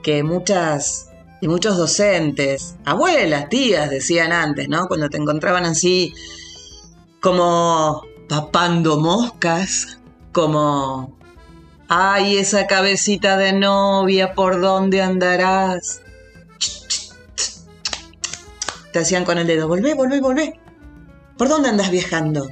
que 0.00 0.22
muchas 0.22 1.10
y 1.40 1.48
muchos 1.48 1.76
docentes, 1.76 2.76
abuelas, 2.84 3.48
tías 3.48 3.90
decían 3.90 4.32
antes, 4.32 4.68
¿no? 4.68 4.86
Cuando 4.86 5.10
te 5.10 5.16
encontraban 5.16 5.64
así 5.64 6.14
como 7.20 8.02
papando 8.28 9.00
moscas, 9.00 9.98
como, 10.30 11.18
ay, 11.88 12.36
esa 12.36 12.68
cabecita 12.68 13.36
de 13.36 13.54
novia, 13.54 14.34
¿por 14.34 14.60
dónde 14.60 15.02
andarás? 15.02 16.00
Te 18.92 19.00
hacían 19.00 19.24
con 19.24 19.38
el 19.38 19.48
dedo, 19.48 19.66
volvé, 19.66 19.94
volvé, 19.94 20.20
volvé. 20.20 20.60
¿Por 21.36 21.48
dónde 21.48 21.70
andas 21.70 21.90
viajando? 21.90 22.46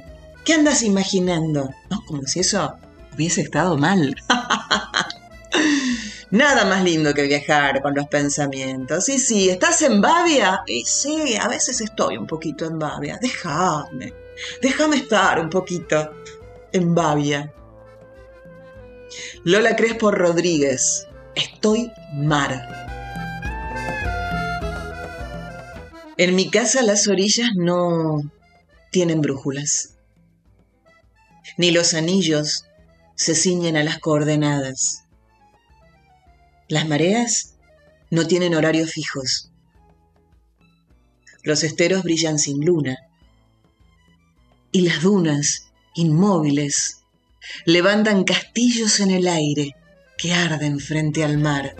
¿Qué 0.45 0.53
andas 0.53 0.83
imaginando? 0.83 1.73
¿No? 1.89 2.05
Como 2.05 2.21
si 2.27 2.41
eso 2.41 2.75
hubiese 3.15 3.41
estado 3.41 3.77
mal. 3.77 4.15
Nada 6.29 6.65
más 6.65 6.83
lindo 6.83 7.15
que 7.15 7.23
viajar 7.23 7.81
con 7.81 7.95
los 7.95 8.07
pensamientos. 8.07 9.09
Y 9.09 9.17
sí, 9.17 9.49
¿estás 9.49 9.81
en 9.81 10.01
Bavia? 10.01 10.61
Y 10.67 10.85
sí, 10.85 11.35
a 11.35 11.47
veces 11.47 11.81
estoy 11.81 12.17
un 12.17 12.27
poquito 12.27 12.65
en 12.65 12.77
Bavia. 12.77 13.17
Déjame, 13.19 14.13
déjame 14.61 14.97
estar 14.97 15.39
un 15.39 15.49
poquito 15.49 16.11
en 16.71 16.93
Bavia. 16.93 17.51
Lola 19.45 19.75
Crespo 19.75 20.11
Rodríguez, 20.11 21.07
estoy 21.33 21.91
mar. 22.13 22.85
En 26.17 26.35
mi 26.35 26.51
casa 26.51 26.83
las 26.83 27.07
orillas 27.07 27.49
no 27.55 28.21
tienen 28.91 29.21
brújulas 29.21 29.94
ni 31.57 31.71
los 31.71 31.93
anillos 31.93 32.65
se 33.15 33.35
ciñen 33.35 33.77
a 33.77 33.83
las 33.83 33.99
coordenadas. 33.99 35.03
Las 36.67 36.87
mareas 36.87 37.55
no 38.09 38.27
tienen 38.27 38.55
horarios 38.55 38.91
fijos. 38.91 39.51
Los 41.43 41.63
esteros 41.63 42.03
brillan 42.03 42.39
sin 42.39 42.65
luna. 42.65 42.97
Y 44.71 44.81
las 44.81 45.01
dunas, 45.01 45.71
inmóviles, 45.93 47.03
levantan 47.65 48.23
castillos 48.23 48.99
en 48.99 49.11
el 49.11 49.27
aire 49.27 49.75
que 50.17 50.33
arden 50.33 50.79
frente 50.79 51.23
al 51.23 51.37
mar. 51.37 51.75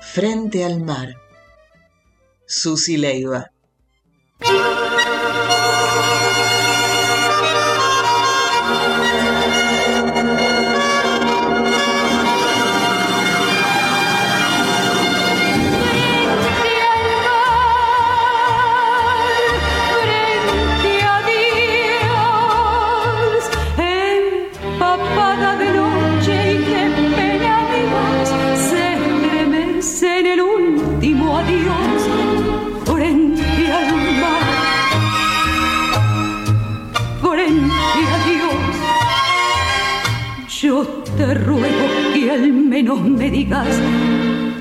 Frente 0.00 0.64
al 0.64 0.80
mar. 0.80 1.16
Susi 2.46 2.96
Leiva. 2.96 3.50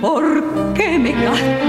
Por 0.02 0.24
qué 0.74 0.98
me 0.98 1.12
castigas 1.14 1.67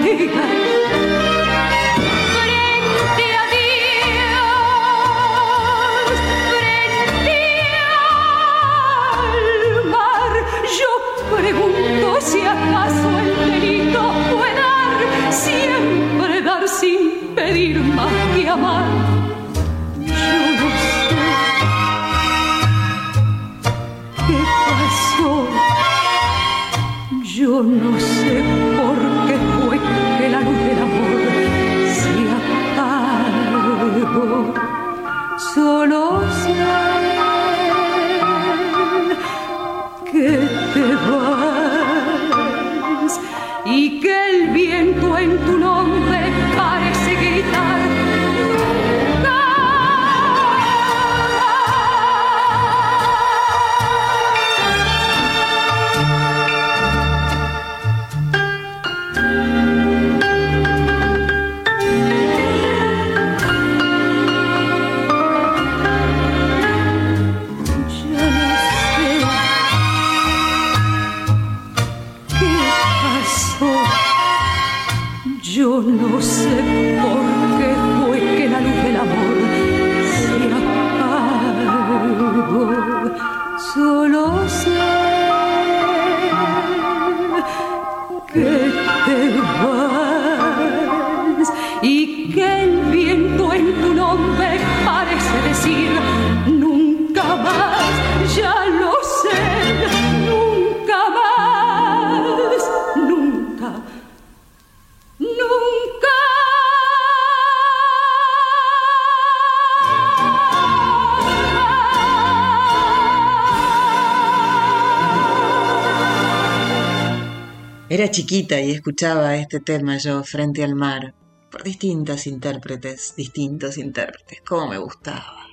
chiquita 118.18 118.60
y 118.60 118.72
escuchaba 118.72 119.36
este 119.36 119.60
tema 119.60 119.96
yo 119.96 120.24
frente 120.24 120.64
al 120.64 120.74
mar, 120.74 121.14
por 121.52 121.62
distintas 121.62 122.26
intérpretes, 122.26 123.14
distintos 123.14 123.78
intérpretes, 123.78 124.40
cómo 124.40 124.66
me 124.66 124.78
gustaba. 124.78 125.46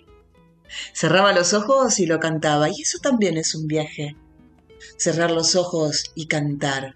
Cerraba 0.92 1.32
los 1.32 1.54
ojos 1.54 2.00
y 2.00 2.08
lo 2.08 2.20
cantaba, 2.20 2.68
y 2.70 2.82
eso 2.82 2.98
también 2.98 3.38
es 3.38 3.54
un 3.54 3.68
viaje. 3.68 4.16
Cerrar 4.98 5.30
los 5.30 5.56
ojos 5.56 6.12
y 6.16 6.26
cantar. 6.26 6.96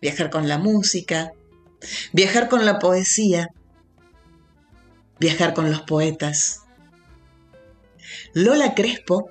Viajar 0.00 0.30
con 0.30 0.46
la 0.46 0.58
música, 0.58 1.32
viajar 2.12 2.48
con 2.48 2.64
la 2.64 2.78
poesía, 2.78 3.48
viajar 5.18 5.52
con 5.52 5.68
los 5.68 5.82
poetas. 5.82 6.60
Lola 8.34 8.76
Crespo 8.76 9.30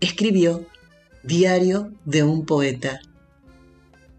escribió 0.00 0.66
Diario 1.22 1.92
de 2.06 2.22
un 2.22 2.46
poeta 2.46 2.98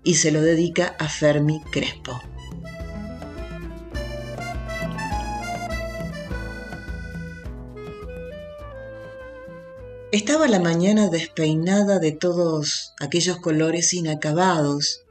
y 0.04 0.16
se 0.16 0.32
lo 0.32 0.42
dedica 0.42 0.96
a 1.00 1.08
Fermi 1.08 1.62
Crespo. 1.72 2.22
Estaba 10.12 10.48
la 10.48 10.60
mañana 10.60 11.10
despeinada 11.10 11.98
de 11.98 12.12
todos 12.12 12.94
aquellos 13.00 13.40
colores 13.40 13.94
inacabados 13.94 15.04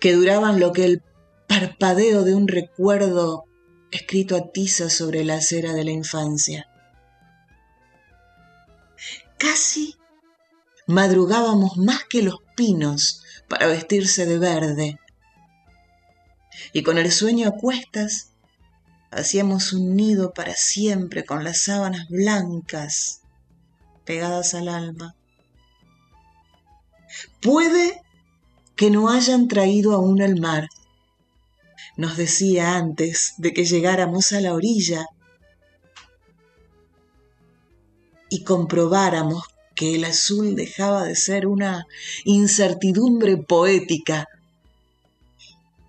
que 0.00 0.12
duraban 0.12 0.60
lo 0.60 0.72
que 0.72 0.84
el 0.84 1.02
parpadeo 1.48 2.22
de 2.22 2.34
un 2.34 2.46
recuerdo 2.46 3.46
escrito 3.90 4.36
a 4.36 4.52
tiza 4.52 4.90
sobre 4.90 5.24
la 5.24 5.36
acera 5.36 5.72
de 5.72 5.84
la 5.84 5.92
infancia. 5.92 6.68
Casi 9.38 9.96
madrugábamos 10.86 11.78
más 11.78 12.04
que 12.04 12.22
los 12.22 12.36
pinos 12.56 13.22
para 13.50 13.66
vestirse 13.66 14.26
de 14.26 14.38
verde. 14.38 15.00
Y 16.72 16.84
con 16.84 16.98
el 16.98 17.10
sueño 17.10 17.48
a 17.48 17.50
cuestas, 17.50 18.30
hacíamos 19.10 19.72
un 19.72 19.96
nido 19.96 20.32
para 20.32 20.54
siempre 20.54 21.24
con 21.24 21.42
las 21.42 21.62
sábanas 21.62 22.08
blancas 22.08 23.22
pegadas 24.04 24.54
al 24.54 24.68
alma. 24.68 25.16
Puede 27.42 28.00
que 28.76 28.88
no 28.88 29.10
hayan 29.10 29.48
traído 29.48 29.94
aún 29.94 30.22
el 30.22 30.40
mar, 30.40 30.68
nos 31.96 32.16
decía 32.16 32.76
antes 32.76 33.34
de 33.36 33.52
que 33.52 33.64
llegáramos 33.64 34.30
a 34.30 34.40
la 34.40 34.54
orilla 34.54 35.06
y 38.28 38.44
comprobáramos 38.44 39.42
que 39.80 39.94
el 39.94 40.04
azul 40.04 40.56
dejaba 40.56 41.04
de 41.04 41.16
ser 41.16 41.46
una 41.46 41.86
incertidumbre 42.26 43.38
poética 43.38 44.28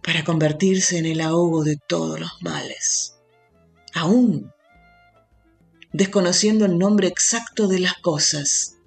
para 0.01 0.23
convertirse 0.23 0.97
en 0.97 1.05
el 1.05 1.19
ahogo 1.19 1.65
de 1.65 1.75
todos 1.89 2.17
los 2.17 2.31
males. 2.41 3.17
Aún 3.93 4.49
desconociendo 5.91 6.63
el 6.63 6.77
nombre 6.77 7.09
exacto 7.09 7.67
de 7.67 7.79
las 7.79 7.95
cosas. 7.95 8.77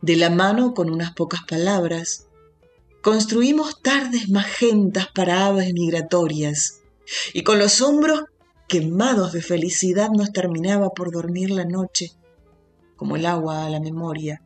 De 0.00 0.16
la 0.16 0.28
mano 0.28 0.74
con 0.74 0.90
unas 0.90 1.14
pocas 1.14 1.42
palabras, 1.44 2.26
construimos 3.00 3.80
tardes 3.80 4.28
magentas 4.28 5.06
para 5.14 5.46
aves 5.46 5.72
migratorias 5.72 6.80
y 7.32 7.44
con 7.44 7.60
los 7.60 7.80
hombros 7.80 8.24
quemados 8.72 9.32
de 9.32 9.42
felicidad 9.42 10.08
nos 10.08 10.32
terminaba 10.32 10.88
por 10.94 11.12
dormir 11.12 11.50
la 11.50 11.66
noche, 11.66 12.12
como 12.96 13.16
el 13.16 13.26
agua 13.26 13.66
a 13.66 13.68
la 13.68 13.80
memoria. 13.80 14.40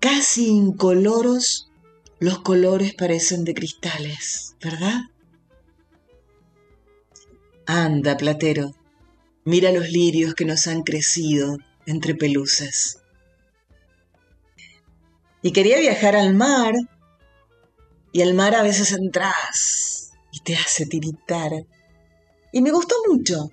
Casi 0.00 0.48
incoloros 0.48 1.70
los 2.18 2.40
colores 2.40 2.94
parecen 2.94 3.44
de 3.44 3.54
cristales, 3.54 4.56
¿verdad? 4.60 5.02
Anda, 7.64 8.16
platero, 8.16 8.74
mira 9.44 9.70
los 9.70 9.88
lirios 9.90 10.34
que 10.34 10.44
nos 10.44 10.66
han 10.66 10.82
crecido 10.82 11.58
entre 11.86 12.16
pelusas. 12.16 13.04
Y 15.42 15.52
quería 15.52 15.78
viajar 15.78 16.16
al 16.16 16.34
mar, 16.34 16.74
y 18.10 18.22
al 18.22 18.34
mar 18.34 18.56
a 18.56 18.64
veces 18.64 18.90
entras 18.90 20.10
y 20.32 20.40
te 20.40 20.56
hace 20.56 20.86
tiritar 20.86 21.52
y 22.58 22.60
me 22.60 22.72
gustó 22.72 22.96
mucho. 23.08 23.52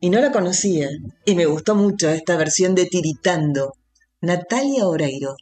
Y 0.00 0.08
no 0.08 0.18
la 0.18 0.32
conocía. 0.32 0.88
Y 1.26 1.34
me 1.34 1.44
gustó 1.44 1.74
mucho 1.74 2.08
esta 2.08 2.38
versión 2.38 2.74
de 2.74 2.86
Tiritando. 2.86 3.74
Natalia 4.22 4.86
Oreiro. 4.86 5.36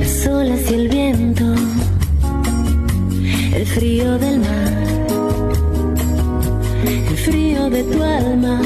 Las 0.00 0.26
olas 0.26 0.68
y 0.68 0.74
el 3.54 3.66
frío 3.66 4.18
del 4.18 4.40
mar, 4.40 4.72
el 6.84 7.16
frío 7.18 7.70
de 7.70 7.84
tu 7.84 8.02
alma 8.02 8.60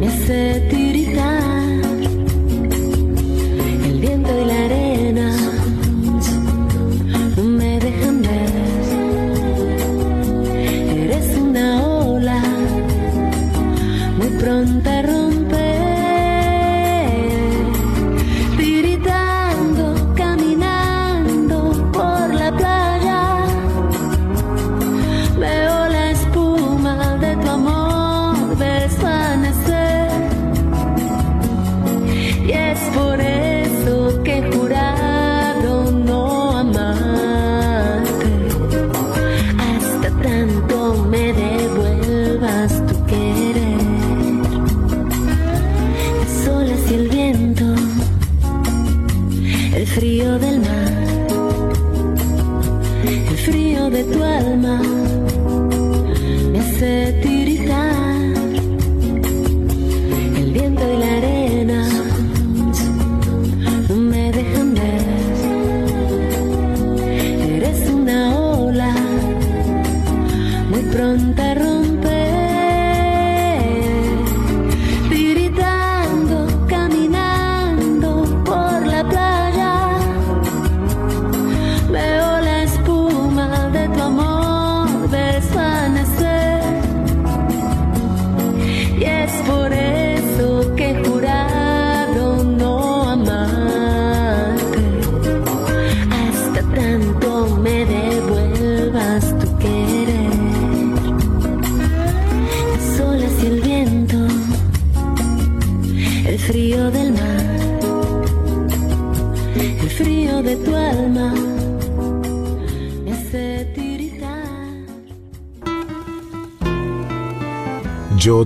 me 0.00 0.08
hace 0.08 0.73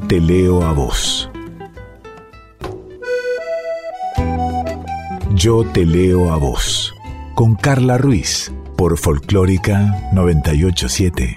te 0.08 0.22
leo 0.22 0.62
a 0.62 0.72
vos. 0.72 1.28
Yo 5.34 5.66
te 5.74 5.84
leo 5.84 6.32
a 6.32 6.38
vos. 6.38 6.94
Con 7.34 7.56
Carla 7.56 7.98
Ruiz 7.98 8.50
por 8.78 8.96
Folclórica 8.96 10.08
987. 10.14 11.36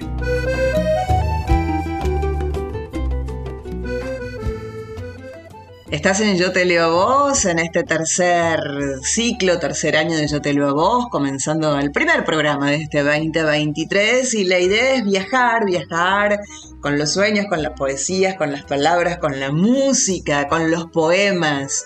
Estás 5.91 6.21
en 6.21 6.37
Yo 6.37 6.53
Te 6.53 6.63
Leo 6.63 6.85
a 6.85 6.87
Vos, 6.87 7.43
en 7.43 7.59
este 7.59 7.83
tercer 7.83 8.57
ciclo, 9.03 9.59
tercer 9.59 9.97
año 9.97 10.15
de 10.15 10.29
Yo 10.29 10.41
Te 10.41 10.53
Leo 10.53 10.69
a 10.69 10.73
Vos, 10.73 11.07
comenzando 11.11 11.77
el 11.77 11.91
primer 11.91 12.23
programa 12.23 12.71
de 12.71 12.77
este 12.77 13.03
2023 13.03 14.33
y 14.33 14.45
la 14.45 14.59
idea 14.59 14.95
es 14.95 15.03
viajar, 15.03 15.65
viajar 15.65 16.39
con 16.81 16.97
los 16.97 17.13
sueños, 17.13 17.45
con 17.47 17.61
las 17.61 17.73
poesías, 17.73 18.35
con 18.35 18.51
las 18.51 18.65
palabras, 18.65 19.19
con 19.19 19.39
la 19.39 19.51
música, 19.51 20.47
con 20.47 20.71
los 20.71 20.87
poemas. 20.87 21.85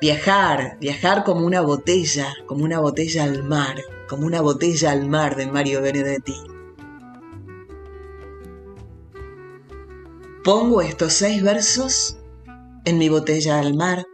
Viajar, 0.00 0.76
viajar 0.80 1.24
como 1.24 1.46
una 1.46 1.62
botella, 1.62 2.32
como 2.46 2.64
una 2.64 2.78
botella 2.78 3.24
al 3.24 3.42
mar, 3.42 3.76
como 4.08 4.26
una 4.26 4.42
botella 4.42 4.92
al 4.92 5.08
mar 5.08 5.34
de 5.34 5.46
Mario 5.46 5.80
Benedetti. 5.80 6.36
Pongo 10.44 10.82
estos 10.82 11.14
seis 11.14 11.42
versos 11.42 12.18
en 12.84 12.98
mi 12.98 13.08
botella 13.08 13.58
al 13.58 13.74
mar, 13.74 14.06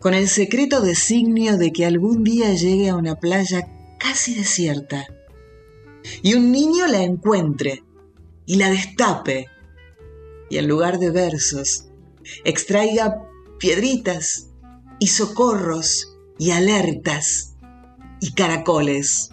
con 0.00 0.12
el 0.12 0.28
secreto 0.28 0.82
designio 0.82 1.56
de 1.56 1.72
que 1.72 1.86
algún 1.86 2.24
día 2.24 2.52
llegue 2.52 2.90
a 2.90 2.96
una 2.96 3.16
playa 3.16 3.68
casi 3.98 4.34
desierta 4.34 5.06
y 6.22 6.34
un 6.34 6.50
niño 6.50 6.86
la 6.86 7.02
encuentre 7.02 7.82
y 8.46 8.56
la 8.56 8.70
destape 8.70 9.48
y 10.50 10.58
en 10.58 10.68
lugar 10.68 10.98
de 10.98 11.10
versos 11.10 11.88
extraiga 12.44 13.22
piedritas 13.58 14.50
y 14.98 15.08
socorros 15.08 16.18
y 16.38 16.50
alertas 16.50 17.56
y 18.20 18.32
caracoles. 18.32 19.30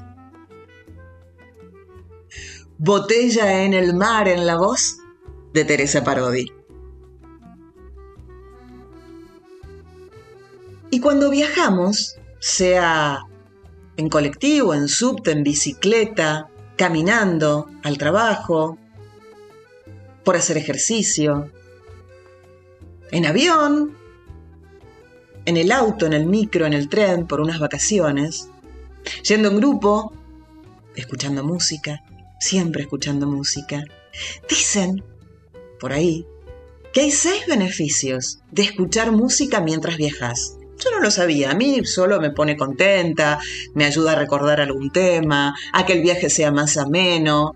Botella 2.77 3.63
en 3.63 3.73
el 3.73 3.93
mar 3.93 4.27
en 4.27 4.45
la 4.45 4.57
voz 4.57 4.97
de 5.53 5.65
Teresa 5.65 6.03
Parodi. 6.03 6.51
Y 10.89 10.99
cuando 10.99 11.29
viajamos, 11.29 12.17
sea 12.39 13.21
en 13.95 14.09
colectivo, 14.09 14.73
en 14.73 14.89
subte, 14.89 15.31
en 15.31 15.43
bicicleta, 15.43 16.50
caminando 16.81 17.69
al 17.83 17.99
trabajo, 17.99 18.79
por 20.23 20.35
hacer 20.35 20.57
ejercicio, 20.57 21.51
en 23.11 23.27
avión, 23.27 23.95
en 25.45 25.57
el 25.57 25.71
auto, 25.71 26.07
en 26.07 26.13
el 26.13 26.25
micro, 26.25 26.65
en 26.65 26.73
el 26.73 26.89
tren, 26.89 27.27
por 27.27 27.39
unas 27.39 27.59
vacaciones, 27.59 28.49
yendo 29.23 29.49
en 29.49 29.57
grupo, 29.57 30.11
escuchando 30.95 31.43
música, 31.43 32.01
siempre 32.39 32.81
escuchando 32.81 33.27
música. 33.27 33.83
Dicen 34.49 35.03
por 35.79 35.93
ahí 35.93 36.25
que 36.93 37.01
hay 37.01 37.11
seis 37.11 37.45
beneficios 37.47 38.39
de 38.49 38.63
escuchar 38.63 39.11
música 39.11 39.61
mientras 39.61 39.97
viajas. 39.97 40.57
Yo 40.83 40.89
no 40.91 40.99
lo 40.99 41.11
sabía, 41.11 41.51
a 41.51 41.53
mí 41.53 41.85
solo 41.85 42.19
me 42.19 42.31
pone 42.31 42.57
contenta, 42.57 43.39
me 43.75 43.85
ayuda 43.85 44.13
a 44.13 44.15
recordar 44.15 44.59
algún 44.59 44.91
tema, 44.91 45.55
a 45.73 45.85
que 45.85 45.93
el 45.93 46.01
viaje 46.01 46.29
sea 46.29 46.51
más 46.51 46.77
ameno, 46.77 47.55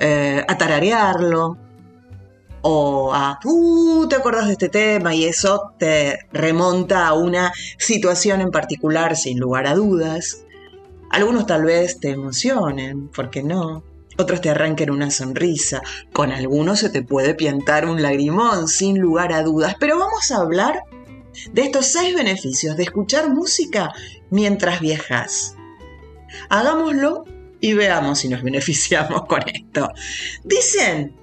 eh, 0.00 0.44
a 0.46 0.56
tararearlo, 0.56 1.58
o 2.62 3.12
a, 3.12 3.38
uh, 3.44 4.06
te 4.08 4.16
acordás 4.16 4.46
de 4.46 4.52
este 4.52 4.68
tema 4.68 5.14
y 5.14 5.24
eso 5.24 5.72
te 5.78 6.20
remonta 6.32 7.06
a 7.08 7.12
una 7.12 7.52
situación 7.78 8.40
en 8.40 8.50
particular 8.50 9.16
sin 9.16 9.38
lugar 9.38 9.66
a 9.66 9.74
dudas. 9.74 10.44
Algunos 11.10 11.46
tal 11.46 11.64
vez 11.64 12.00
te 12.00 12.10
emocionen, 12.10 13.08
¿por 13.08 13.30
qué 13.30 13.42
no? 13.42 13.84
Otros 14.18 14.40
te 14.40 14.50
arranquen 14.50 14.90
una 14.90 15.10
sonrisa, 15.10 15.82
con 16.12 16.32
algunos 16.32 16.80
se 16.80 16.90
te 16.90 17.02
puede 17.02 17.34
piantar 17.34 17.86
un 17.86 18.00
lagrimón, 18.00 18.68
sin 18.68 18.98
lugar 18.98 19.32
a 19.32 19.42
dudas, 19.42 19.74
pero 19.78 19.98
vamos 19.98 20.30
a 20.30 20.36
hablar 20.36 20.82
de 21.52 21.62
estos 21.62 21.86
seis 21.86 22.14
beneficios 22.14 22.76
de 22.76 22.84
escuchar 22.84 23.30
música 23.30 23.92
mientras 24.30 24.80
viajas. 24.80 25.56
Hagámoslo 26.48 27.24
y 27.60 27.74
veamos 27.74 28.18
si 28.20 28.28
nos 28.28 28.42
beneficiamos 28.44 29.26
con 29.26 29.42
esto. 29.48 29.90
Dicen 30.44 31.16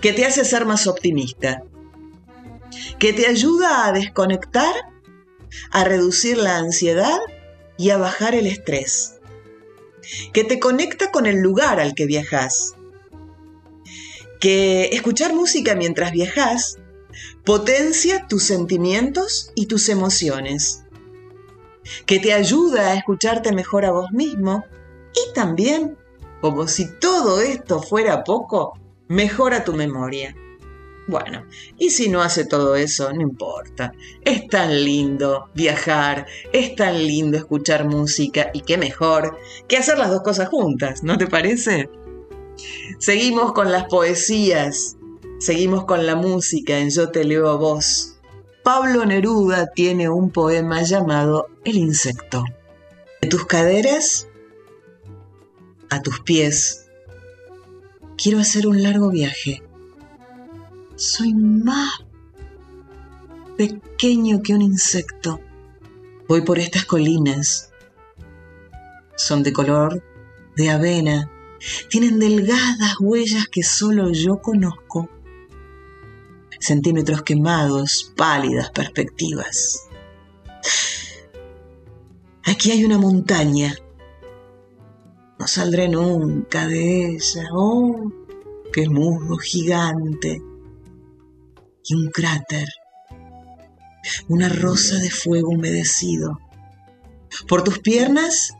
que 0.00 0.12
te 0.12 0.24
hace 0.26 0.44
ser 0.44 0.66
más 0.66 0.86
optimista, 0.86 1.62
que 2.98 3.12
te 3.12 3.26
ayuda 3.26 3.86
a 3.86 3.92
desconectar, 3.92 4.74
a 5.70 5.84
reducir 5.84 6.38
la 6.38 6.56
ansiedad 6.56 7.18
y 7.78 7.90
a 7.90 7.98
bajar 7.98 8.34
el 8.34 8.46
estrés, 8.46 9.20
que 10.32 10.44
te 10.44 10.58
conecta 10.58 11.10
con 11.10 11.26
el 11.26 11.36
lugar 11.36 11.78
al 11.78 11.94
que 11.94 12.06
viajas, 12.06 12.74
que 14.40 14.88
escuchar 14.92 15.34
música 15.34 15.76
mientras 15.76 16.10
viajas 16.10 16.78
potencia 17.44 18.26
tus 18.28 18.44
sentimientos 18.44 19.50
y 19.54 19.66
tus 19.66 19.88
emociones, 19.88 20.84
que 22.06 22.20
te 22.20 22.32
ayuda 22.32 22.88
a 22.88 22.94
escucharte 22.94 23.52
mejor 23.52 23.84
a 23.84 23.90
vos 23.90 24.12
mismo 24.12 24.64
y 25.14 25.32
también, 25.34 25.96
como 26.40 26.68
si 26.68 26.86
todo 26.98 27.40
esto 27.40 27.82
fuera 27.82 28.24
poco, 28.24 28.78
mejora 29.08 29.64
tu 29.64 29.72
memoria. 29.72 30.34
Bueno, 31.08 31.44
y 31.78 31.90
si 31.90 32.08
no 32.08 32.22
hace 32.22 32.44
todo 32.44 32.76
eso, 32.76 33.12
no 33.12 33.20
importa. 33.20 33.92
Es 34.24 34.46
tan 34.46 34.84
lindo 34.84 35.50
viajar, 35.52 36.26
es 36.52 36.76
tan 36.76 36.96
lindo 36.96 37.36
escuchar 37.36 37.86
música 37.86 38.50
y 38.54 38.60
qué 38.60 38.78
mejor 38.78 39.36
que 39.66 39.76
hacer 39.76 39.98
las 39.98 40.10
dos 40.10 40.22
cosas 40.22 40.48
juntas, 40.48 41.02
¿no 41.02 41.18
te 41.18 41.26
parece? 41.26 41.90
Seguimos 42.98 43.52
con 43.52 43.72
las 43.72 43.86
poesías, 43.86 44.96
seguimos 45.44 45.84
con 45.84 46.06
la 46.06 46.14
música 46.14 46.78
en 46.78 46.90
Yo 46.90 47.10
te 47.10 47.24
leo 47.24 47.48
a 47.48 47.56
vos. 47.56 48.16
Pablo 48.62 49.04
Neruda 49.04 49.66
tiene 49.74 50.08
un 50.08 50.30
poema 50.30 50.82
llamado 50.82 51.48
El 51.64 51.76
insecto. 51.76 52.44
De 53.20 53.28
tus 53.28 53.46
caderas 53.46 54.28
a 55.90 56.00
tus 56.00 56.20
pies, 56.20 56.86
quiero 58.16 58.38
hacer 58.38 58.66
un 58.66 58.82
largo 58.82 59.10
viaje 59.10 59.62
soy 61.02 61.34
más 61.34 62.04
pequeño 63.56 64.40
que 64.40 64.54
un 64.54 64.62
insecto. 64.62 65.40
Voy 66.28 66.42
por 66.42 66.60
estas 66.60 66.84
colinas. 66.84 67.72
Son 69.16 69.42
de 69.42 69.52
color 69.52 70.02
de 70.56 70.70
avena. 70.70 71.28
Tienen 71.88 72.20
delgadas 72.20 73.00
huellas 73.00 73.48
que 73.48 73.64
solo 73.64 74.12
yo 74.12 74.40
conozco. 74.40 75.08
Centímetros 76.62 77.22
quemados, 77.22 78.12
pálidas 78.16 78.70
perspectivas. 78.70 79.88
Aquí 82.44 82.70
hay 82.70 82.84
una 82.84 82.98
montaña. 82.98 83.74
No 85.40 85.48
saldré 85.48 85.88
nunca 85.88 86.68
de 86.68 87.16
ella. 87.16 87.48
Oh, 87.52 88.12
qué 88.72 88.88
musgo 88.88 89.38
gigante 89.38 90.40
y 91.84 91.94
un 91.96 92.10
cráter, 92.10 92.68
una 94.28 94.48
rosa 94.48 94.98
de 94.98 95.10
fuego 95.10 95.48
humedecido. 95.48 96.38
Por 97.48 97.64
tus 97.64 97.80
piernas 97.80 98.52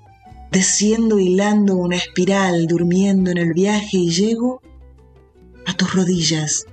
desciendo 0.50 1.20
hilando 1.20 1.76
una 1.76 1.98
espiral, 1.98 2.66
durmiendo 2.66 3.30
en 3.30 3.38
el 3.38 3.53
viaje 3.53 3.96
y 3.98 4.11
llego 4.11 4.61
a 5.66 5.76
tus 5.76 5.94
rodillas 5.94 6.66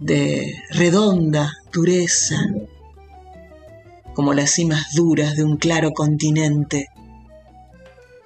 de 0.00 0.54
redonda 0.70 1.52
dureza, 1.72 2.36
como 4.14 4.34
las 4.34 4.50
cimas 4.50 4.94
duras 4.94 5.36
de 5.36 5.44
un 5.44 5.56
claro 5.56 5.92
continente. 5.92 6.88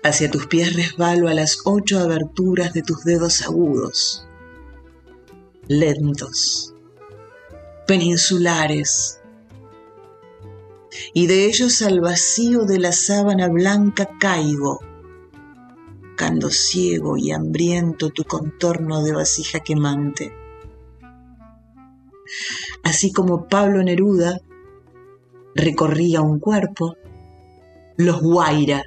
Hacia 0.02 0.30
tus 0.30 0.46
pies 0.46 0.74
resbalo 0.74 1.28
a 1.28 1.34
las 1.34 1.58
ocho 1.64 1.98
aberturas 1.98 2.72
de 2.72 2.82
tus 2.82 3.04
dedos 3.04 3.42
agudos, 3.42 4.26
lentos, 5.66 6.74
peninsulares, 7.86 9.20
y 11.12 11.26
de 11.26 11.46
ellos 11.46 11.82
al 11.82 12.00
vacío 12.00 12.64
de 12.64 12.78
la 12.78 12.92
sábana 12.92 13.48
blanca 13.48 14.08
caigo, 14.18 14.80
buscando 16.16 16.48
ciego 16.48 17.18
y 17.18 17.30
hambriento 17.30 18.08
tu 18.08 18.24
contorno 18.24 19.02
de 19.02 19.12
vasija 19.12 19.60
quemante. 19.60 20.32
Así 22.82 23.12
como 23.12 23.48
Pablo 23.48 23.82
Neruda 23.82 24.40
recorría 25.54 26.20
un 26.20 26.38
cuerpo, 26.38 26.96
los 27.96 28.20
Guaira 28.20 28.82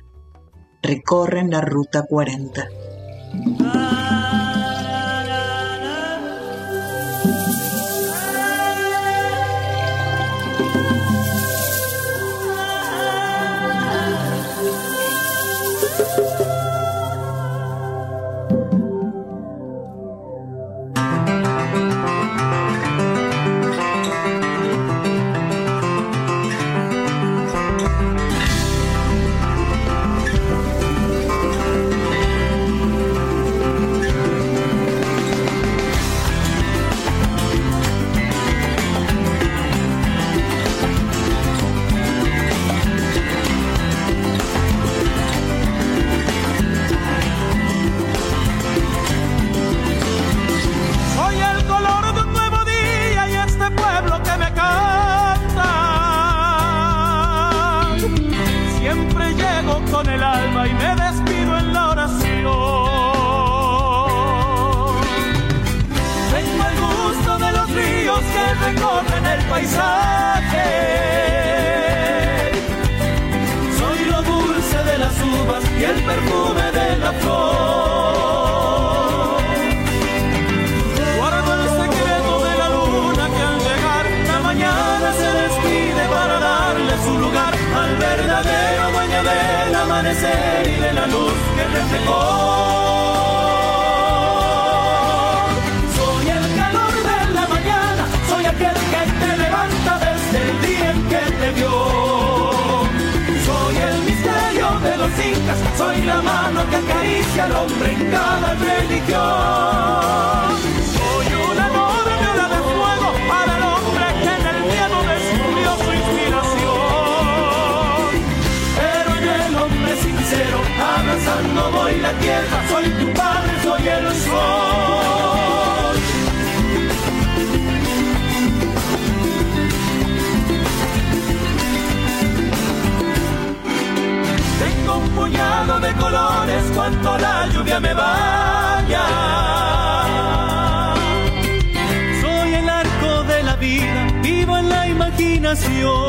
recorren 0.81 1.49
la 1.49 1.61
ruta 1.61 2.03
40. 2.03 2.69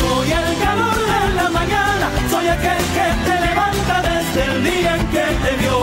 Soy 0.00 0.32
el 0.32 0.58
calor 0.58 0.96
de 0.96 1.34
la 1.34 1.50
mañana, 1.50 2.10
soy 2.30 2.46
aquel 2.48 2.82
que 2.96 3.06
te 3.26 3.34
levanta 3.46 4.02
desde 4.02 4.40
el 4.44 4.64
día 4.64 4.96
en 4.96 5.06
que 5.08 5.26
te 5.44 5.52
vio. 5.60 5.78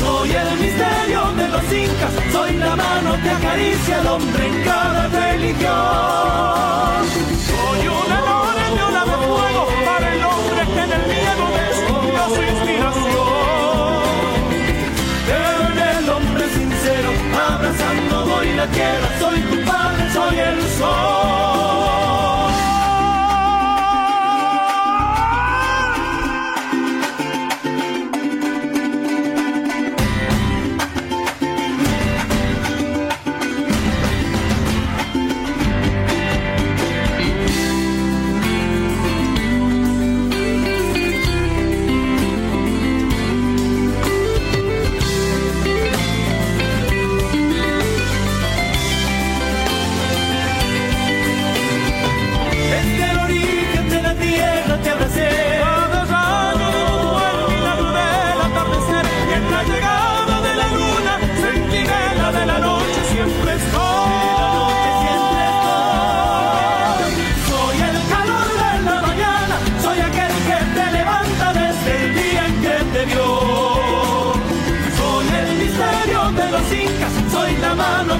Soy 0.00 0.30
el 0.32 0.50
misterio 0.58 1.20
de 1.36 1.48
los 1.48 1.72
incas, 1.72 2.12
soy 2.32 2.52
la 2.54 2.74
mano 2.74 3.16
que 3.22 3.30
acaricia 3.30 4.00
al 4.00 4.06
hombre 4.08 4.46
en 4.48 4.64
cada 4.64 5.06
religión. 5.06 6.08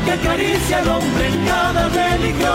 Que 0.08 0.14
acaricia 0.14 0.78
al 0.78 0.88
hombre 0.88 1.26
en 1.28 1.44
cada 1.44 1.88
religión. 1.88 2.48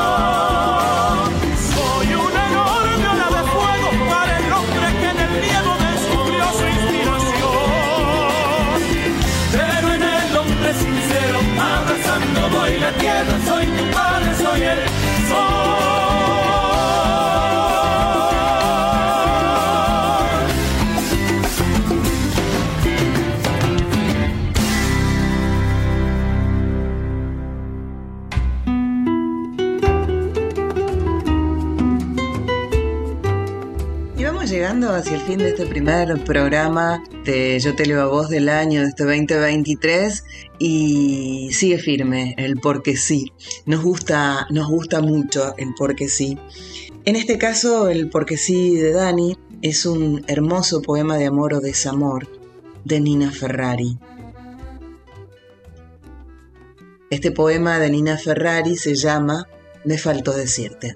Soy 1.74 2.08
una 2.28 2.42
enorme 2.50 3.06
ola 3.14 3.28
de 3.38 3.44
fuego 3.54 3.90
para 4.10 4.32
el 4.40 4.52
hombre 4.58 4.88
que 5.00 5.08
en 5.14 5.20
el 5.26 5.34
miedo 5.46 5.72
descubrió 5.88 6.46
su 6.58 6.66
inspiración. 6.76 7.68
Pero 9.52 9.88
en 9.98 10.04
el 10.04 10.38
hombre 10.38 10.70
sincero, 10.74 11.38
abrazando 11.76 12.40
voy 12.58 12.74
la 12.80 12.92
tierra, 12.94 13.36
soy 13.46 13.66
hacia 35.04 35.18
el 35.18 35.22
fin 35.24 35.40
de 35.40 35.50
este 35.50 35.66
primer 35.66 36.24
programa 36.24 37.04
de 37.26 37.60
Yo 37.60 37.76
te 37.76 37.86
leo 37.86 38.02
a 38.04 38.06
vos 38.06 38.30
del 38.30 38.48
año 38.48 38.80
de 38.80 38.88
este 38.88 39.04
2023 39.04 40.24
y 40.60 41.50
sigue 41.52 41.78
firme 41.78 42.36
el 42.38 42.56
porque 42.62 42.96
sí. 42.96 43.34
Nos 43.66 43.84
gusta, 43.84 44.48
nos 44.50 44.70
gusta 44.70 45.02
mucho 45.02 45.56
el 45.58 45.74
porque 45.78 46.08
sí. 46.08 46.38
En 47.04 47.18
este 47.18 47.38
caso, 47.38 47.90
el 47.90 48.10
porque 48.10 48.38
sí 48.38 48.78
de 48.78 48.94
Dani 48.94 49.38
es 49.62 49.86
un 49.86 50.24
hermoso 50.28 50.82
poema 50.82 51.18
de 51.18 51.26
amor 51.26 51.56
o 51.56 51.60
desamor 51.60 52.30
de 52.86 53.02
Nina 53.02 53.30
Ferrari. 53.30 53.98
Este 57.10 57.32
poema 57.32 57.78
de 57.78 57.90
Nina 57.90 58.18
Ferrari 58.18 58.78
se 58.78 58.96
llama 58.96 59.50
Me 59.84 59.98
faltó 59.98 60.32
decirte 60.32 60.96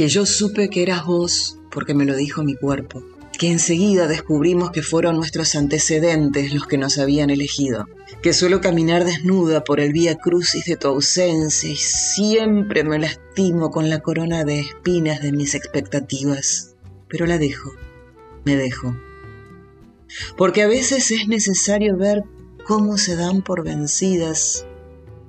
que 0.00 0.08
yo 0.08 0.24
supe 0.24 0.70
que 0.70 0.80
eras 0.80 1.04
vos 1.04 1.58
porque 1.70 1.92
me 1.92 2.06
lo 2.06 2.16
dijo 2.16 2.42
mi 2.42 2.54
cuerpo, 2.54 3.04
que 3.38 3.50
enseguida 3.50 4.08
descubrimos 4.08 4.70
que 4.70 4.80
fueron 4.80 5.16
nuestros 5.16 5.54
antecedentes 5.54 6.54
los 6.54 6.66
que 6.66 6.78
nos 6.78 6.96
habían 6.96 7.28
elegido, 7.28 7.84
que 8.22 8.32
suelo 8.32 8.62
caminar 8.62 9.04
desnuda 9.04 9.62
por 9.62 9.78
el 9.78 9.92
vía 9.92 10.14
crucis 10.14 10.64
de 10.64 10.76
tu 10.76 10.88
ausencia 10.88 11.68
y 11.68 11.76
siempre 11.76 12.82
me 12.82 12.98
lastimo 12.98 13.70
con 13.70 13.90
la 13.90 14.00
corona 14.00 14.42
de 14.44 14.60
espinas 14.60 15.20
de 15.20 15.32
mis 15.32 15.54
expectativas, 15.54 16.76
pero 17.06 17.26
la 17.26 17.36
dejo, 17.36 17.70
me 18.46 18.56
dejo. 18.56 18.96
Porque 20.38 20.62
a 20.62 20.66
veces 20.66 21.10
es 21.10 21.28
necesario 21.28 21.98
ver 21.98 22.24
cómo 22.64 22.96
se 22.96 23.16
dan 23.16 23.42
por 23.42 23.62
vencidas 23.62 24.64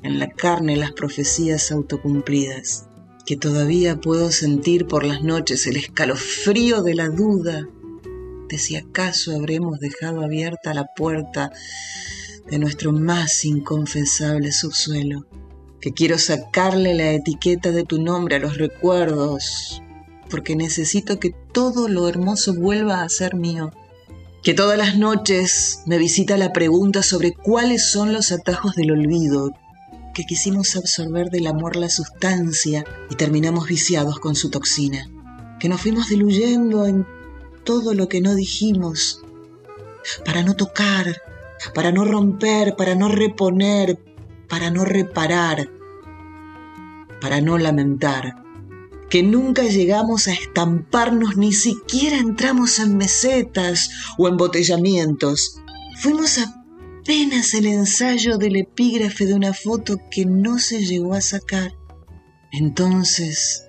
en 0.01 0.17
la 0.17 0.29
carne 0.29 0.77
las 0.77 0.93
profecías 0.93 1.73
autocumplidas 1.73 2.87
que 3.31 3.37
todavía 3.37 3.95
puedo 3.95 4.29
sentir 4.29 4.87
por 4.87 5.05
las 5.05 5.23
noches 5.23 5.65
el 5.65 5.77
escalofrío 5.77 6.81
de 6.81 6.95
la 6.95 7.07
duda 7.07 7.65
de 8.49 8.57
si 8.57 8.75
acaso 8.75 9.33
habremos 9.33 9.79
dejado 9.79 10.21
abierta 10.21 10.73
la 10.73 10.87
puerta 10.93 11.49
de 12.49 12.59
nuestro 12.59 12.91
más 12.91 13.45
inconfesable 13.45 14.51
subsuelo, 14.51 15.27
que 15.79 15.93
quiero 15.93 16.17
sacarle 16.19 16.93
la 16.93 17.13
etiqueta 17.13 17.71
de 17.71 17.85
tu 17.85 18.01
nombre 18.01 18.35
a 18.35 18.39
los 18.39 18.57
recuerdos, 18.57 19.81
porque 20.29 20.57
necesito 20.57 21.17
que 21.17 21.33
todo 21.53 21.87
lo 21.87 22.09
hermoso 22.09 22.53
vuelva 22.53 23.01
a 23.01 23.07
ser 23.07 23.35
mío, 23.35 23.71
que 24.43 24.53
todas 24.53 24.77
las 24.77 24.97
noches 24.97 25.83
me 25.85 25.97
visita 25.97 26.35
la 26.35 26.51
pregunta 26.51 27.01
sobre 27.01 27.31
cuáles 27.31 27.91
son 27.91 28.11
los 28.11 28.33
atajos 28.33 28.75
del 28.75 28.91
olvido, 28.91 29.51
que 30.13 30.23
quisimos 30.23 30.75
absorber 30.75 31.29
del 31.29 31.47
amor 31.47 31.75
la 31.75 31.89
sustancia 31.89 32.83
y 33.09 33.15
terminamos 33.15 33.67
viciados 33.67 34.19
con 34.19 34.35
su 34.35 34.49
toxina, 34.49 35.09
que 35.59 35.69
nos 35.69 35.81
fuimos 35.81 36.09
diluyendo 36.09 36.85
en 36.85 37.05
todo 37.63 37.93
lo 37.93 38.09
que 38.09 38.21
no 38.21 38.35
dijimos, 38.35 39.21
para 40.25 40.43
no 40.43 40.55
tocar, 40.55 41.21
para 41.73 41.91
no 41.91 42.05
romper, 42.05 42.75
para 42.75 42.95
no 42.95 43.07
reponer, 43.07 43.99
para 44.49 44.71
no 44.71 44.83
reparar, 44.83 45.69
para 47.21 47.39
no 47.39 47.57
lamentar, 47.57 48.43
que 49.09 49.23
nunca 49.23 49.63
llegamos 49.63 50.27
a 50.27 50.33
estamparnos, 50.33 51.37
ni 51.37 51.53
siquiera 51.53 52.17
entramos 52.17 52.79
en 52.79 52.97
mesetas 52.97 53.89
o 54.17 54.27
embotellamientos. 54.27 55.61
Fuimos 56.01 56.39
apenas 57.01 57.55
el 57.55 57.65
ensayo 57.65 58.37
del 58.37 58.57
epígrafe 58.57 59.25
de 59.25 59.33
una 59.33 59.53
foto 59.53 59.97
que 60.11 60.23
no 60.25 60.59
se 60.59 60.85
llegó 60.85 61.15
a 61.15 61.21
sacar. 61.21 61.71
Entonces, 62.51 63.67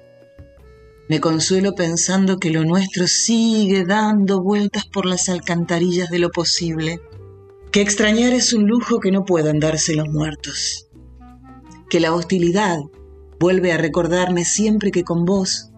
me 1.09 1.18
consuelo 1.18 1.74
pensando 1.74 2.39
que 2.39 2.51
lo 2.51 2.62
nuestro 2.64 3.07
sigue 3.07 3.87
dando 3.87 4.43
vueltas 4.43 4.85
por 4.85 5.07
las 5.07 5.30
alcantarillas 5.30 6.11
de 6.11 6.18
lo 6.18 6.30
posible, 6.30 7.01
que 7.70 7.80
extrañar 7.80 8.35
es 8.35 8.53
un 8.53 8.66
lujo 8.66 9.01
que 9.01 9.11
no 9.11 9.24
pueden 9.24 9.61
darse 9.61 9.95
los 9.95 10.09
muertos, 10.09 10.91
que 11.89 12.01
la 12.01 12.12
hostilidad 12.14 12.80
vuelve 13.41 13.72
a 13.72 13.78
recordarme 13.78 14.45
siempre 14.45 14.91
que 14.91 15.05
con 15.05 15.24
vos 15.24 15.70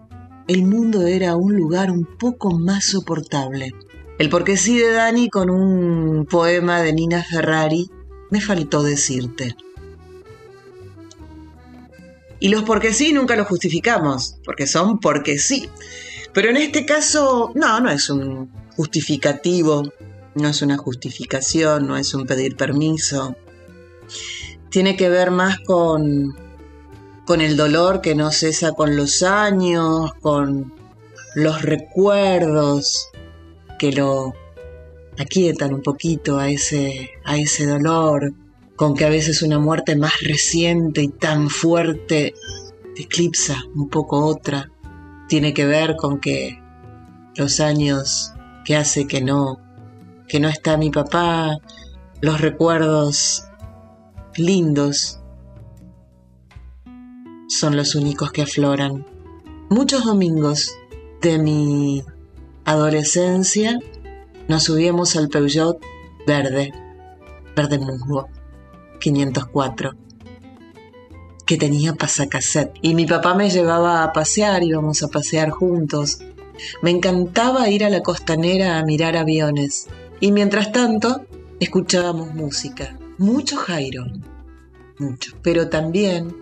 el 0.49 0.65
mundo 0.65 1.07
era 1.07 1.37
un 1.37 1.55
lugar 1.55 1.89
un 1.89 2.05
poco 2.19 2.51
más 2.51 2.83
soportable. 2.83 3.71
El 4.17 4.29
porque 4.29 4.55
sí 4.55 4.77
de 4.77 4.91
Dani 4.91 5.29
con 5.29 5.49
un 5.49 6.25
poema 6.25 6.81
de 6.81 6.93
Nina 6.93 7.21
Ferrari 7.23 7.89
me 8.31 8.39
faltó 8.39 8.81
decirte. 8.81 9.55
Y 12.39 12.49
los 12.49 12.63
porque 12.63 12.93
sí 12.93 13.11
nunca 13.11 13.35
los 13.35 13.47
justificamos, 13.47 14.37
porque 14.45 14.67
son 14.67 14.99
porque 14.99 15.37
sí. 15.37 15.69
Pero 16.33 16.49
en 16.49 16.57
este 16.57 16.85
caso, 16.85 17.51
no, 17.55 17.79
no 17.81 17.89
es 17.89 18.09
un 18.09 18.51
justificativo, 18.75 19.83
no 20.35 20.49
es 20.49 20.61
una 20.61 20.77
justificación, 20.77 21.87
no 21.87 21.97
es 21.97 22.13
un 22.13 22.25
pedir 22.25 22.55
permiso. 22.55 23.35
Tiene 24.69 24.95
que 24.95 25.09
ver 25.09 25.31
más 25.31 25.59
con, 25.59 26.35
con 27.25 27.41
el 27.41 27.57
dolor 27.57 28.01
que 28.01 28.15
no 28.15 28.31
cesa 28.31 28.71
con 28.73 28.95
los 28.95 29.23
años, 29.23 30.11
con 30.21 30.73
los 31.35 31.61
recuerdos 31.61 33.09
que 33.77 33.91
lo 33.91 34.33
aquietan 35.19 35.73
un 35.73 35.81
poquito 35.81 36.37
a 36.37 36.49
ese, 36.49 37.11
a 37.23 37.37
ese 37.37 37.65
dolor, 37.65 38.33
con 38.75 38.95
que 38.95 39.05
a 39.05 39.09
veces 39.09 39.41
una 39.41 39.59
muerte 39.59 39.95
más 39.95 40.19
reciente 40.21 41.01
y 41.01 41.07
tan 41.07 41.49
fuerte 41.49 42.33
eclipsa 42.97 43.63
un 43.73 43.89
poco 43.89 44.25
otra. 44.25 44.71
Tiene 45.27 45.53
que 45.53 45.65
ver 45.65 45.95
con 45.95 46.19
que 46.19 46.61
los 47.35 47.59
años 47.59 48.33
que 48.63 48.75
hace 48.75 49.07
que 49.07 49.21
no, 49.21 49.59
que 50.27 50.39
no 50.39 50.49
está 50.49 50.77
mi 50.77 50.89
papá, 50.89 51.57
los 52.21 52.41
recuerdos 52.41 53.43
lindos 54.35 55.19
son 57.47 57.75
los 57.77 57.95
únicos 57.95 58.31
que 58.31 58.41
afloran. 58.41 59.05
Muchos 59.69 60.05
domingos 60.05 60.75
de 61.21 61.37
mi 61.39 62.03
adolescencia 62.65 63.79
nos 64.47 64.63
subíamos 64.63 65.15
al 65.15 65.29
Peugeot 65.29 65.79
verde, 66.25 66.73
verde 67.55 67.79
musgo, 67.79 68.27
504, 68.99 69.91
que 71.45 71.57
tenía 71.57 71.93
pasacassette. 71.93 72.73
Y 72.81 72.95
mi 72.95 73.05
papá 73.05 73.35
me 73.35 73.49
llevaba 73.49 74.03
a 74.03 74.11
pasear, 74.11 74.63
íbamos 74.63 75.03
a 75.03 75.07
pasear 75.07 75.51
juntos. 75.51 76.19
Me 76.81 76.89
encantaba 76.91 77.69
ir 77.69 77.85
a 77.85 77.89
la 77.89 78.01
costanera 78.01 78.77
a 78.77 78.83
mirar 78.83 79.15
aviones. 79.15 79.87
Y 80.19 80.31
mientras 80.31 80.71
tanto, 80.71 81.25
escuchábamos 81.59 82.33
música. 82.33 82.97
Mucho 83.17 83.57
Jairo, 83.57 84.05
mucho. 84.97 85.33
Pero 85.41 85.69
también 85.69 86.35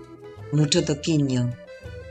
mucho 0.52 0.84
Toquiño. 0.84 1.52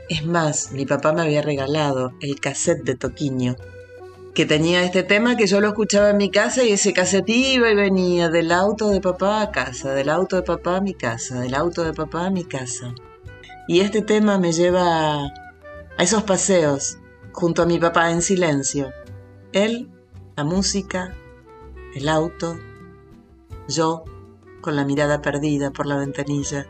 Es 0.09 0.25
más, 0.25 0.71
mi 0.71 0.85
papá 0.85 1.13
me 1.13 1.21
había 1.21 1.41
regalado 1.41 2.13
el 2.19 2.39
cassette 2.39 2.83
de 2.83 2.95
Toquiño, 2.95 3.55
que 4.33 4.45
tenía 4.45 4.83
este 4.83 5.03
tema 5.03 5.35
que 5.35 5.45
yo 5.45 5.61
lo 5.61 5.67
escuchaba 5.67 6.09
en 6.09 6.17
mi 6.17 6.31
casa 6.31 6.63
y 6.63 6.71
ese 6.71 6.93
cassette 6.93 7.29
iba 7.29 7.69
y 7.69 7.75
venía 7.75 8.29
del 8.29 8.51
auto 8.51 8.89
de 8.89 8.99
papá 8.99 9.41
a 9.41 9.51
casa, 9.51 9.93
del 9.93 10.09
auto 10.09 10.35
de 10.35 10.43
papá 10.43 10.77
a 10.77 10.81
mi 10.81 10.93
casa, 10.93 11.39
del 11.39 11.53
auto 11.53 11.83
de 11.83 11.93
papá 11.93 12.25
a 12.25 12.29
mi 12.31 12.43
casa. 12.43 12.95
Y 13.67 13.81
este 13.81 14.01
tema 14.01 14.39
me 14.39 14.51
lleva 14.51 15.25
a 15.25 16.03
esos 16.03 16.23
paseos 16.23 16.97
junto 17.31 17.61
a 17.61 17.65
mi 17.65 17.77
papá 17.77 18.11
en 18.11 18.21
silencio. 18.21 18.91
Él, 19.51 19.89
la 20.35 20.43
música, 20.43 21.15
el 21.95 22.09
auto, 22.09 22.57
yo 23.67 24.03
con 24.61 24.75
la 24.75 24.85
mirada 24.85 25.21
perdida 25.21 25.71
por 25.71 25.85
la 25.85 25.97
ventanilla 25.97 26.67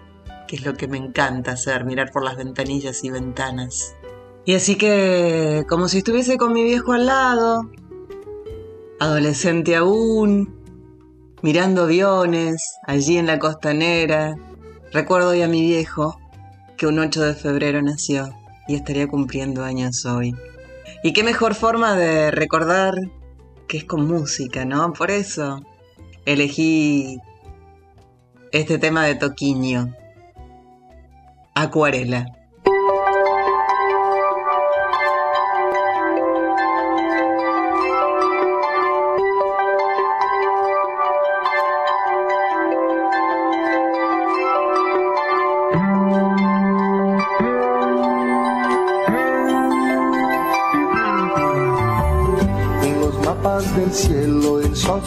que 0.48 0.58
es 0.58 0.66
lo 0.66 0.74
que 0.74 0.88
me 0.88 0.98
encanta 0.98 1.52
hacer, 1.52 1.86
mirar 1.86 2.12
por 2.12 2.24
las 2.24 2.36
ventanillas 2.36 3.04
y 3.04 3.10
ventanas. 3.10 3.96
Y 4.46 4.56
así 4.56 4.76
que, 4.76 5.64
como 5.70 5.88
si 5.88 6.00
estuviese 6.00 6.38
con 6.38 6.52
mi 6.52 6.64
viejo 6.64 6.92
al 6.92 7.06
lado, 7.06 7.70
adolescente 9.00 9.76
aún, 9.76 10.54
mirando 11.42 11.84
aviones 11.84 12.78
allí 12.86 13.18
en 13.18 13.28
la 13.28 13.40
costanera, 13.40 14.36
recuerdo 14.92 15.34
ya 15.34 15.46
a 15.46 15.50
mi 15.50 15.62
viejo 15.62 16.20
que 16.76 16.88
un 16.88 17.00
8 17.00 17.22
de 17.22 17.34
febrero 17.36 17.82
nació 17.82 18.30
y 18.68 18.76
estaría 18.76 19.08
cumpliendo 19.08 19.64
años 19.64 20.06
hoy. 20.06 20.36
Y 21.04 21.14
qué 21.14 21.24
mejor 21.24 21.56
forma 21.56 21.96
de 21.96 22.32
recordar 22.32 22.96
que 23.68 23.78
es 23.78 23.86
con 23.86 24.06
música, 24.06 24.66
¿no? 24.66 24.92
Por 24.94 25.10
eso 25.10 25.62
elegí 26.26 27.18
este 28.52 28.78
tema 28.78 29.06
de 29.06 29.16
Toquiño, 29.16 29.94
Acuarela. 31.56 32.43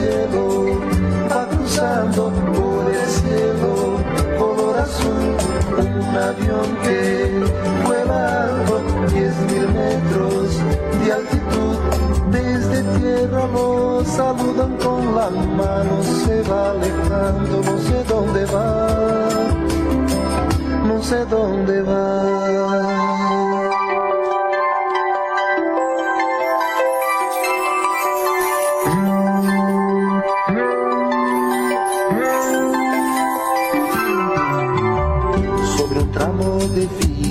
cielo, 0.00 0.80
va 1.30 1.46
cruzando 1.48 2.32
por 2.54 2.90
el 2.90 3.06
cielo, 3.06 3.72
color 4.38 4.78
azul, 4.78 5.36
un 5.78 6.16
avión 6.16 6.68
que 6.82 7.44
vuela 7.84 8.44
alto, 8.44 8.82
diez 9.12 9.34
mil 9.50 9.66
metros 9.68 10.58
de 11.02 11.12
altitud, 11.12 11.76
desde 12.30 12.82
tierra 12.98 13.46
lo 13.46 14.04
saludan 14.04 14.76
con 14.78 15.14
la 15.14 15.30
mano, 15.30 16.02
se 16.24 16.42
va 16.42 16.70
alejando, 16.70 17.62
no 17.62 17.78
sé 17.78 18.04
dónde 18.08 18.44
va, 18.46 18.88
no 20.86 21.02
sé 21.02 21.24
dónde 21.26 21.82
va. 21.82 22.89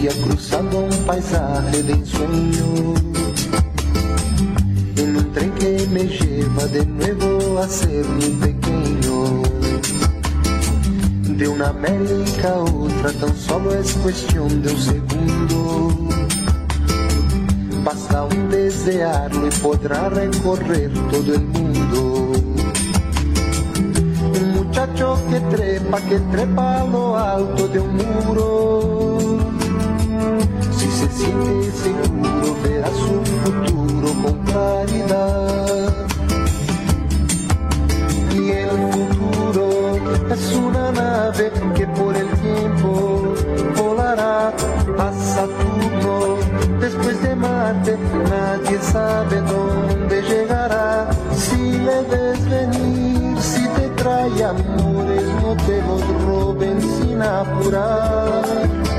Vía 0.09 0.23
cruzando 0.23 0.79
un 0.79 1.05
paisaje 1.05 1.83
de 1.83 1.93
ensueño. 1.93 2.93
En 4.97 5.15
un 5.15 5.31
tren 5.31 5.51
que 5.53 5.87
me 5.91 6.05
lleva 6.05 6.65
de 6.67 6.85
nuevo 6.85 7.59
a 7.59 7.67
ser 7.67 8.05
muy 8.05 8.29
pequeño. 8.29 9.43
De 11.23 11.47
una 11.47 11.69
América 11.69 12.49
a 12.49 12.59
otra 12.59 13.11
tan 13.13 13.35
solo 13.35 13.73
es 13.73 13.93
cuestión 13.93 14.61
de 14.61 14.73
un 14.73 14.79
segundo. 14.79 16.09
Basta 17.83 18.23
un 18.23 18.49
desearlo 18.49 19.47
y 19.47 19.51
podrá 19.61 20.09
recorrer 20.09 20.91
todo 21.11 21.33
el 21.33 21.41
mundo. 21.41 22.31
Un 24.39 24.51
muchacho 24.53 25.17
que 25.29 25.39
trepa, 25.55 26.01
que 26.01 26.19
trepa 26.31 26.81
a 26.81 26.83
lo 26.85 27.17
alto 27.17 27.67
de 27.67 27.79
un 27.79 27.95
muro. 27.95 29.18
Siente 31.19 31.69
seguro, 31.71 32.55
verá 32.63 32.87
su 32.91 33.21
futuro 33.43 34.07
con 34.23 34.37
claridad. 34.45 36.07
Y 38.33 38.51
el 38.51 38.69
futuro 38.93 39.97
es 40.33 40.53
una 40.55 40.91
nave 40.93 41.51
que 41.75 41.87
por 41.87 42.15
el 42.15 42.29
tiempo 42.29 43.33
volará 43.75 44.53
a 44.97 45.11
Saturno. 45.11 46.37
Después 46.79 47.21
de 47.21 47.35
Marte, 47.35 47.97
nadie 48.29 48.79
sabe 48.81 49.41
dónde 49.41 50.21
llegará. 50.21 51.09
Si 51.35 51.79
le 51.79 52.01
ves 52.03 52.49
venir, 52.49 53.41
si 53.41 53.67
te 53.67 53.89
trae 54.01 54.41
amores, 54.41 55.25
no 55.43 55.53
te 55.65 55.81
los 55.81 56.23
roben 56.25 56.81
sin 56.81 57.21
apurar. 57.21 58.98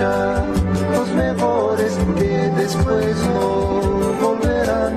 Los 0.00 1.08
mejores 1.10 1.92
que 2.18 2.50
después 2.56 3.16
no 3.34 4.14
volverán. 4.22 4.94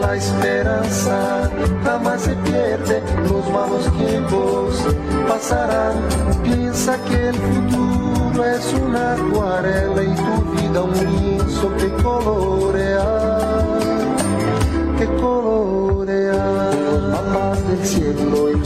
La 0.00 0.16
esperanza 0.16 1.50
jamás 1.84 2.22
se 2.22 2.34
pierde, 2.36 3.02
los 3.28 3.50
malos 3.50 3.84
tiempos 3.98 4.82
pasarán. 5.28 5.96
Piensa 6.42 6.96
que 7.04 7.28
el 7.28 7.34
futuro 7.34 8.44
es 8.46 8.74
una 8.74 9.12
acuarela 9.12 10.02
y 10.02 10.14
tu 10.14 10.42
vida 10.52 10.82
un 10.82 10.94
lienzo 10.94 11.76
que 11.76 11.88
colorear, 12.02 13.62
que 14.98 15.06
colorear. 15.20 16.74
Los 16.74 17.02
mapas 17.12 17.58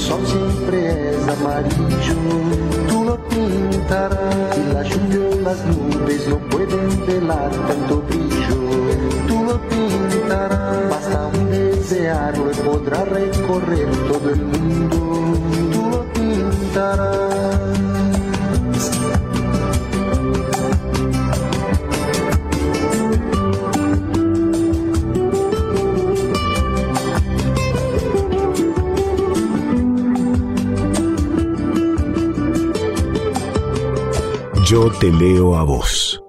sol 0.01 0.21
siempre 0.25 1.11
es 1.11 1.29
amarillo. 1.29 2.15
Tú 2.89 3.05
lo 3.05 3.17
pintarás 3.29 4.57
y 4.57 4.73
la 4.73 4.83
lluvia 4.83 5.20
las 5.51 5.67
nubes 5.67 6.29
no 6.29 6.39
pueden 6.49 7.07
velar 7.07 7.51
tanto 7.51 8.03
brillo. 8.03 8.57
Tú 9.27 9.45
lo 9.45 9.61
pintarás, 9.69 10.89
basta 10.89 11.27
un 11.27 11.51
desearlo 11.51 12.53
y 12.53 12.55
podrá 12.55 13.05
recorrer 13.05 13.91
todo 14.09 14.31
el 14.31 14.43
mundo. 14.43 15.35
Tú 15.73 15.91
lo 15.91 16.05
pintarás. 16.13 17.90
Yo 34.71 34.89
te 34.89 35.11
leo 35.11 35.57
a 35.57 35.65
vos. 35.65 36.23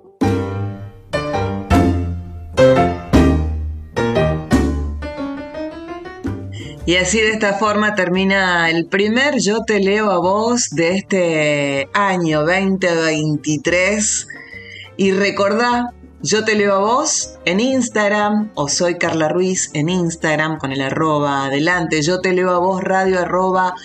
Y 6.87 6.95
así 6.95 7.21
de 7.21 7.33
esta 7.33 7.53
forma 7.59 7.93
termina 7.93 8.71
el 8.71 8.87
primer 8.87 9.37
Yo 9.37 9.63
te 9.63 9.79
leo 9.79 10.09
a 10.09 10.17
vos 10.17 10.69
de 10.71 10.95
este 10.95 11.87
año 11.93 12.39
2023. 12.39 14.27
Y 14.97 15.11
recordá, 15.11 15.93
yo 16.23 16.43
te 16.43 16.55
leo 16.55 16.73
a 16.73 16.79
vos 16.79 17.35
en 17.45 17.59
Instagram 17.59 18.49
o 18.55 18.67
soy 18.69 18.97
Carla 18.97 19.29
Ruiz 19.29 19.69
en 19.75 19.87
Instagram 19.87 20.57
con 20.57 20.71
el 20.71 20.81
arroba 20.81 21.45
adelante. 21.45 22.01
Yo 22.01 22.21
te 22.21 22.33
leo 22.33 22.49
a 22.49 22.57
vos 22.57 22.83
radio 22.83 23.19
arroba 23.19 23.75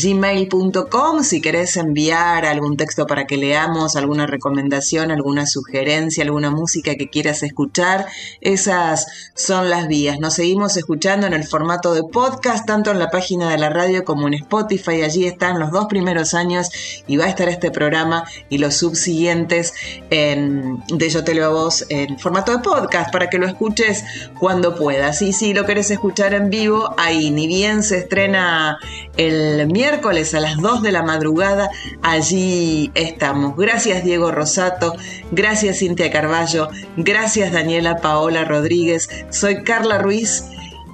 gmail.com 0.00 1.22
si 1.22 1.40
querés 1.40 1.76
enviar 1.76 2.44
algún 2.44 2.76
texto 2.76 3.06
para 3.06 3.26
que 3.26 3.36
leamos, 3.36 3.96
alguna 3.96 4.26
recomendación, 4.26 5.10
alguna 5.10 5.46
sugerencia, 5.46 6.24
alguna 6.24 6.50
música 6.50 6.94
que 6.94 7.08
quieras 7.08 7.42
escuchar, 7.42 8.06
esas 8.40 9.06
son 9.34 9.70
las 9.70 9.88
vías. 9.88 10.20
Nos 10.20 10.34
seguimos 10.34 10.76
escuchando 10.76 11.26
en 11.26 11.32
el 11.32 11.44
formato 11.44 11.94
de 11.94 12.02
podcast, 12.04 12.66
tanto 12.66 12.90
en 12.90 12.98
la 12.98 13.10
página 13.10 13.50
de 13.50 13.58
la 13.58 13.70
radio 13.70 14.04
como 14.04 14.28
en 14.28 14.34
Spotify. 14.34 15.02
Allí 15.02 15.26
están 15.26 15.58
los 15.58 15.70
dos 15.70 15.86
primeros 15.86 16.34
años 16.34 16.70
y 17.06 17.16
va 17.16 17.24
a 17.24 17.28
estar 17.28 17.48
este 17.48 17.70
programa 17.70 18.24
y 18.48 18.58
los 18.58 18.74
subsiguientes 18.74 19.74
en, 20.10 20.82
de 20.88 21.08
Yo 21.08 21.24
Te 21.24 21.34
Leo 21.34 21.46
a 21.46 21.48
Vos 21.48 21.86
en 21.88 22.18
formato 22.18 22.52
de 22.52 22.58
podcast 22.58 23.12
para 23.12 23.28
que 23.28 23.38
lo 23.38 23.46
escuches 23.46 24.04
cuando 24.38 24.74
puedas. 24.74 25.22
Y 25.22 25.32
si 25.32 25.54
lo 25.54 25.66
querés 25.66 25.90
escuchar 25.90 26.34
en 26.34 26.50
vivo, 26.50 26.94
ahí 26.96 27.30
ni 27.30 27.46
bien 27.46 27.82
se 27.82 27.98
estrena 27.98 28.78
el 29.16 29.60
miércoles 29.88 30.34
a 30.34 30.40
las 30.40 30.58
2 30.58 30.82
de 30.82 30.92
la 30.92 31.02
madrugada, 31.02 31.70
allí 32.02 32.90
estamos. 32.94 33.56
Gracias 33.56 34.04
Diego 34.04 34.30
Rosato, 34.30 34.94
gracias 35.30 35.78
Cintia 35.78 36.10
Carballo, 36.10 36.68
gracias 36.98 37.52
Daniela 37.52 37.96
Paola 37.96 38.44
Rodríguez, 38.44 39.08
soy 39.30 39.62
Carla 39.64 39.96
Ruiz 39.96 40.44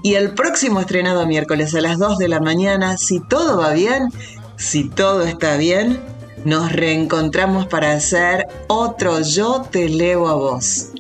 y 0.05 0.15
el 0.15 0.35
próximo 0.35 0.79
estrenado 0.79 1.27
miércoles 1.27 1.75
a 1.75 1.81
las 1.81 1.99
2 1.99 2.19
de 2.19 2.29
la 2.29 2.39
mañana, 2.39 2.97
si 2.97 3.19
todo 3.19 3.59
va 3.59 3.73
bien, 3.73 4.11
si 4.59 4.89
todo 4.89 5.25
está 5.25 5.57
bien, 5.57 5.99
nos 6.45 6.71
reencontramos 6.71 7.67
para 7.67 7.95
hacer 7.95 8.47
otro 8.69 9.23
Yo 9.23 9.67
te 9.73 9.89
leo 9.89 10.29
a 10.29 10.35
vos. 10.35 10.91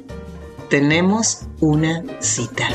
Tenemos 0.68 1.42
una 1.60 2.02
cita. 2.18 2.66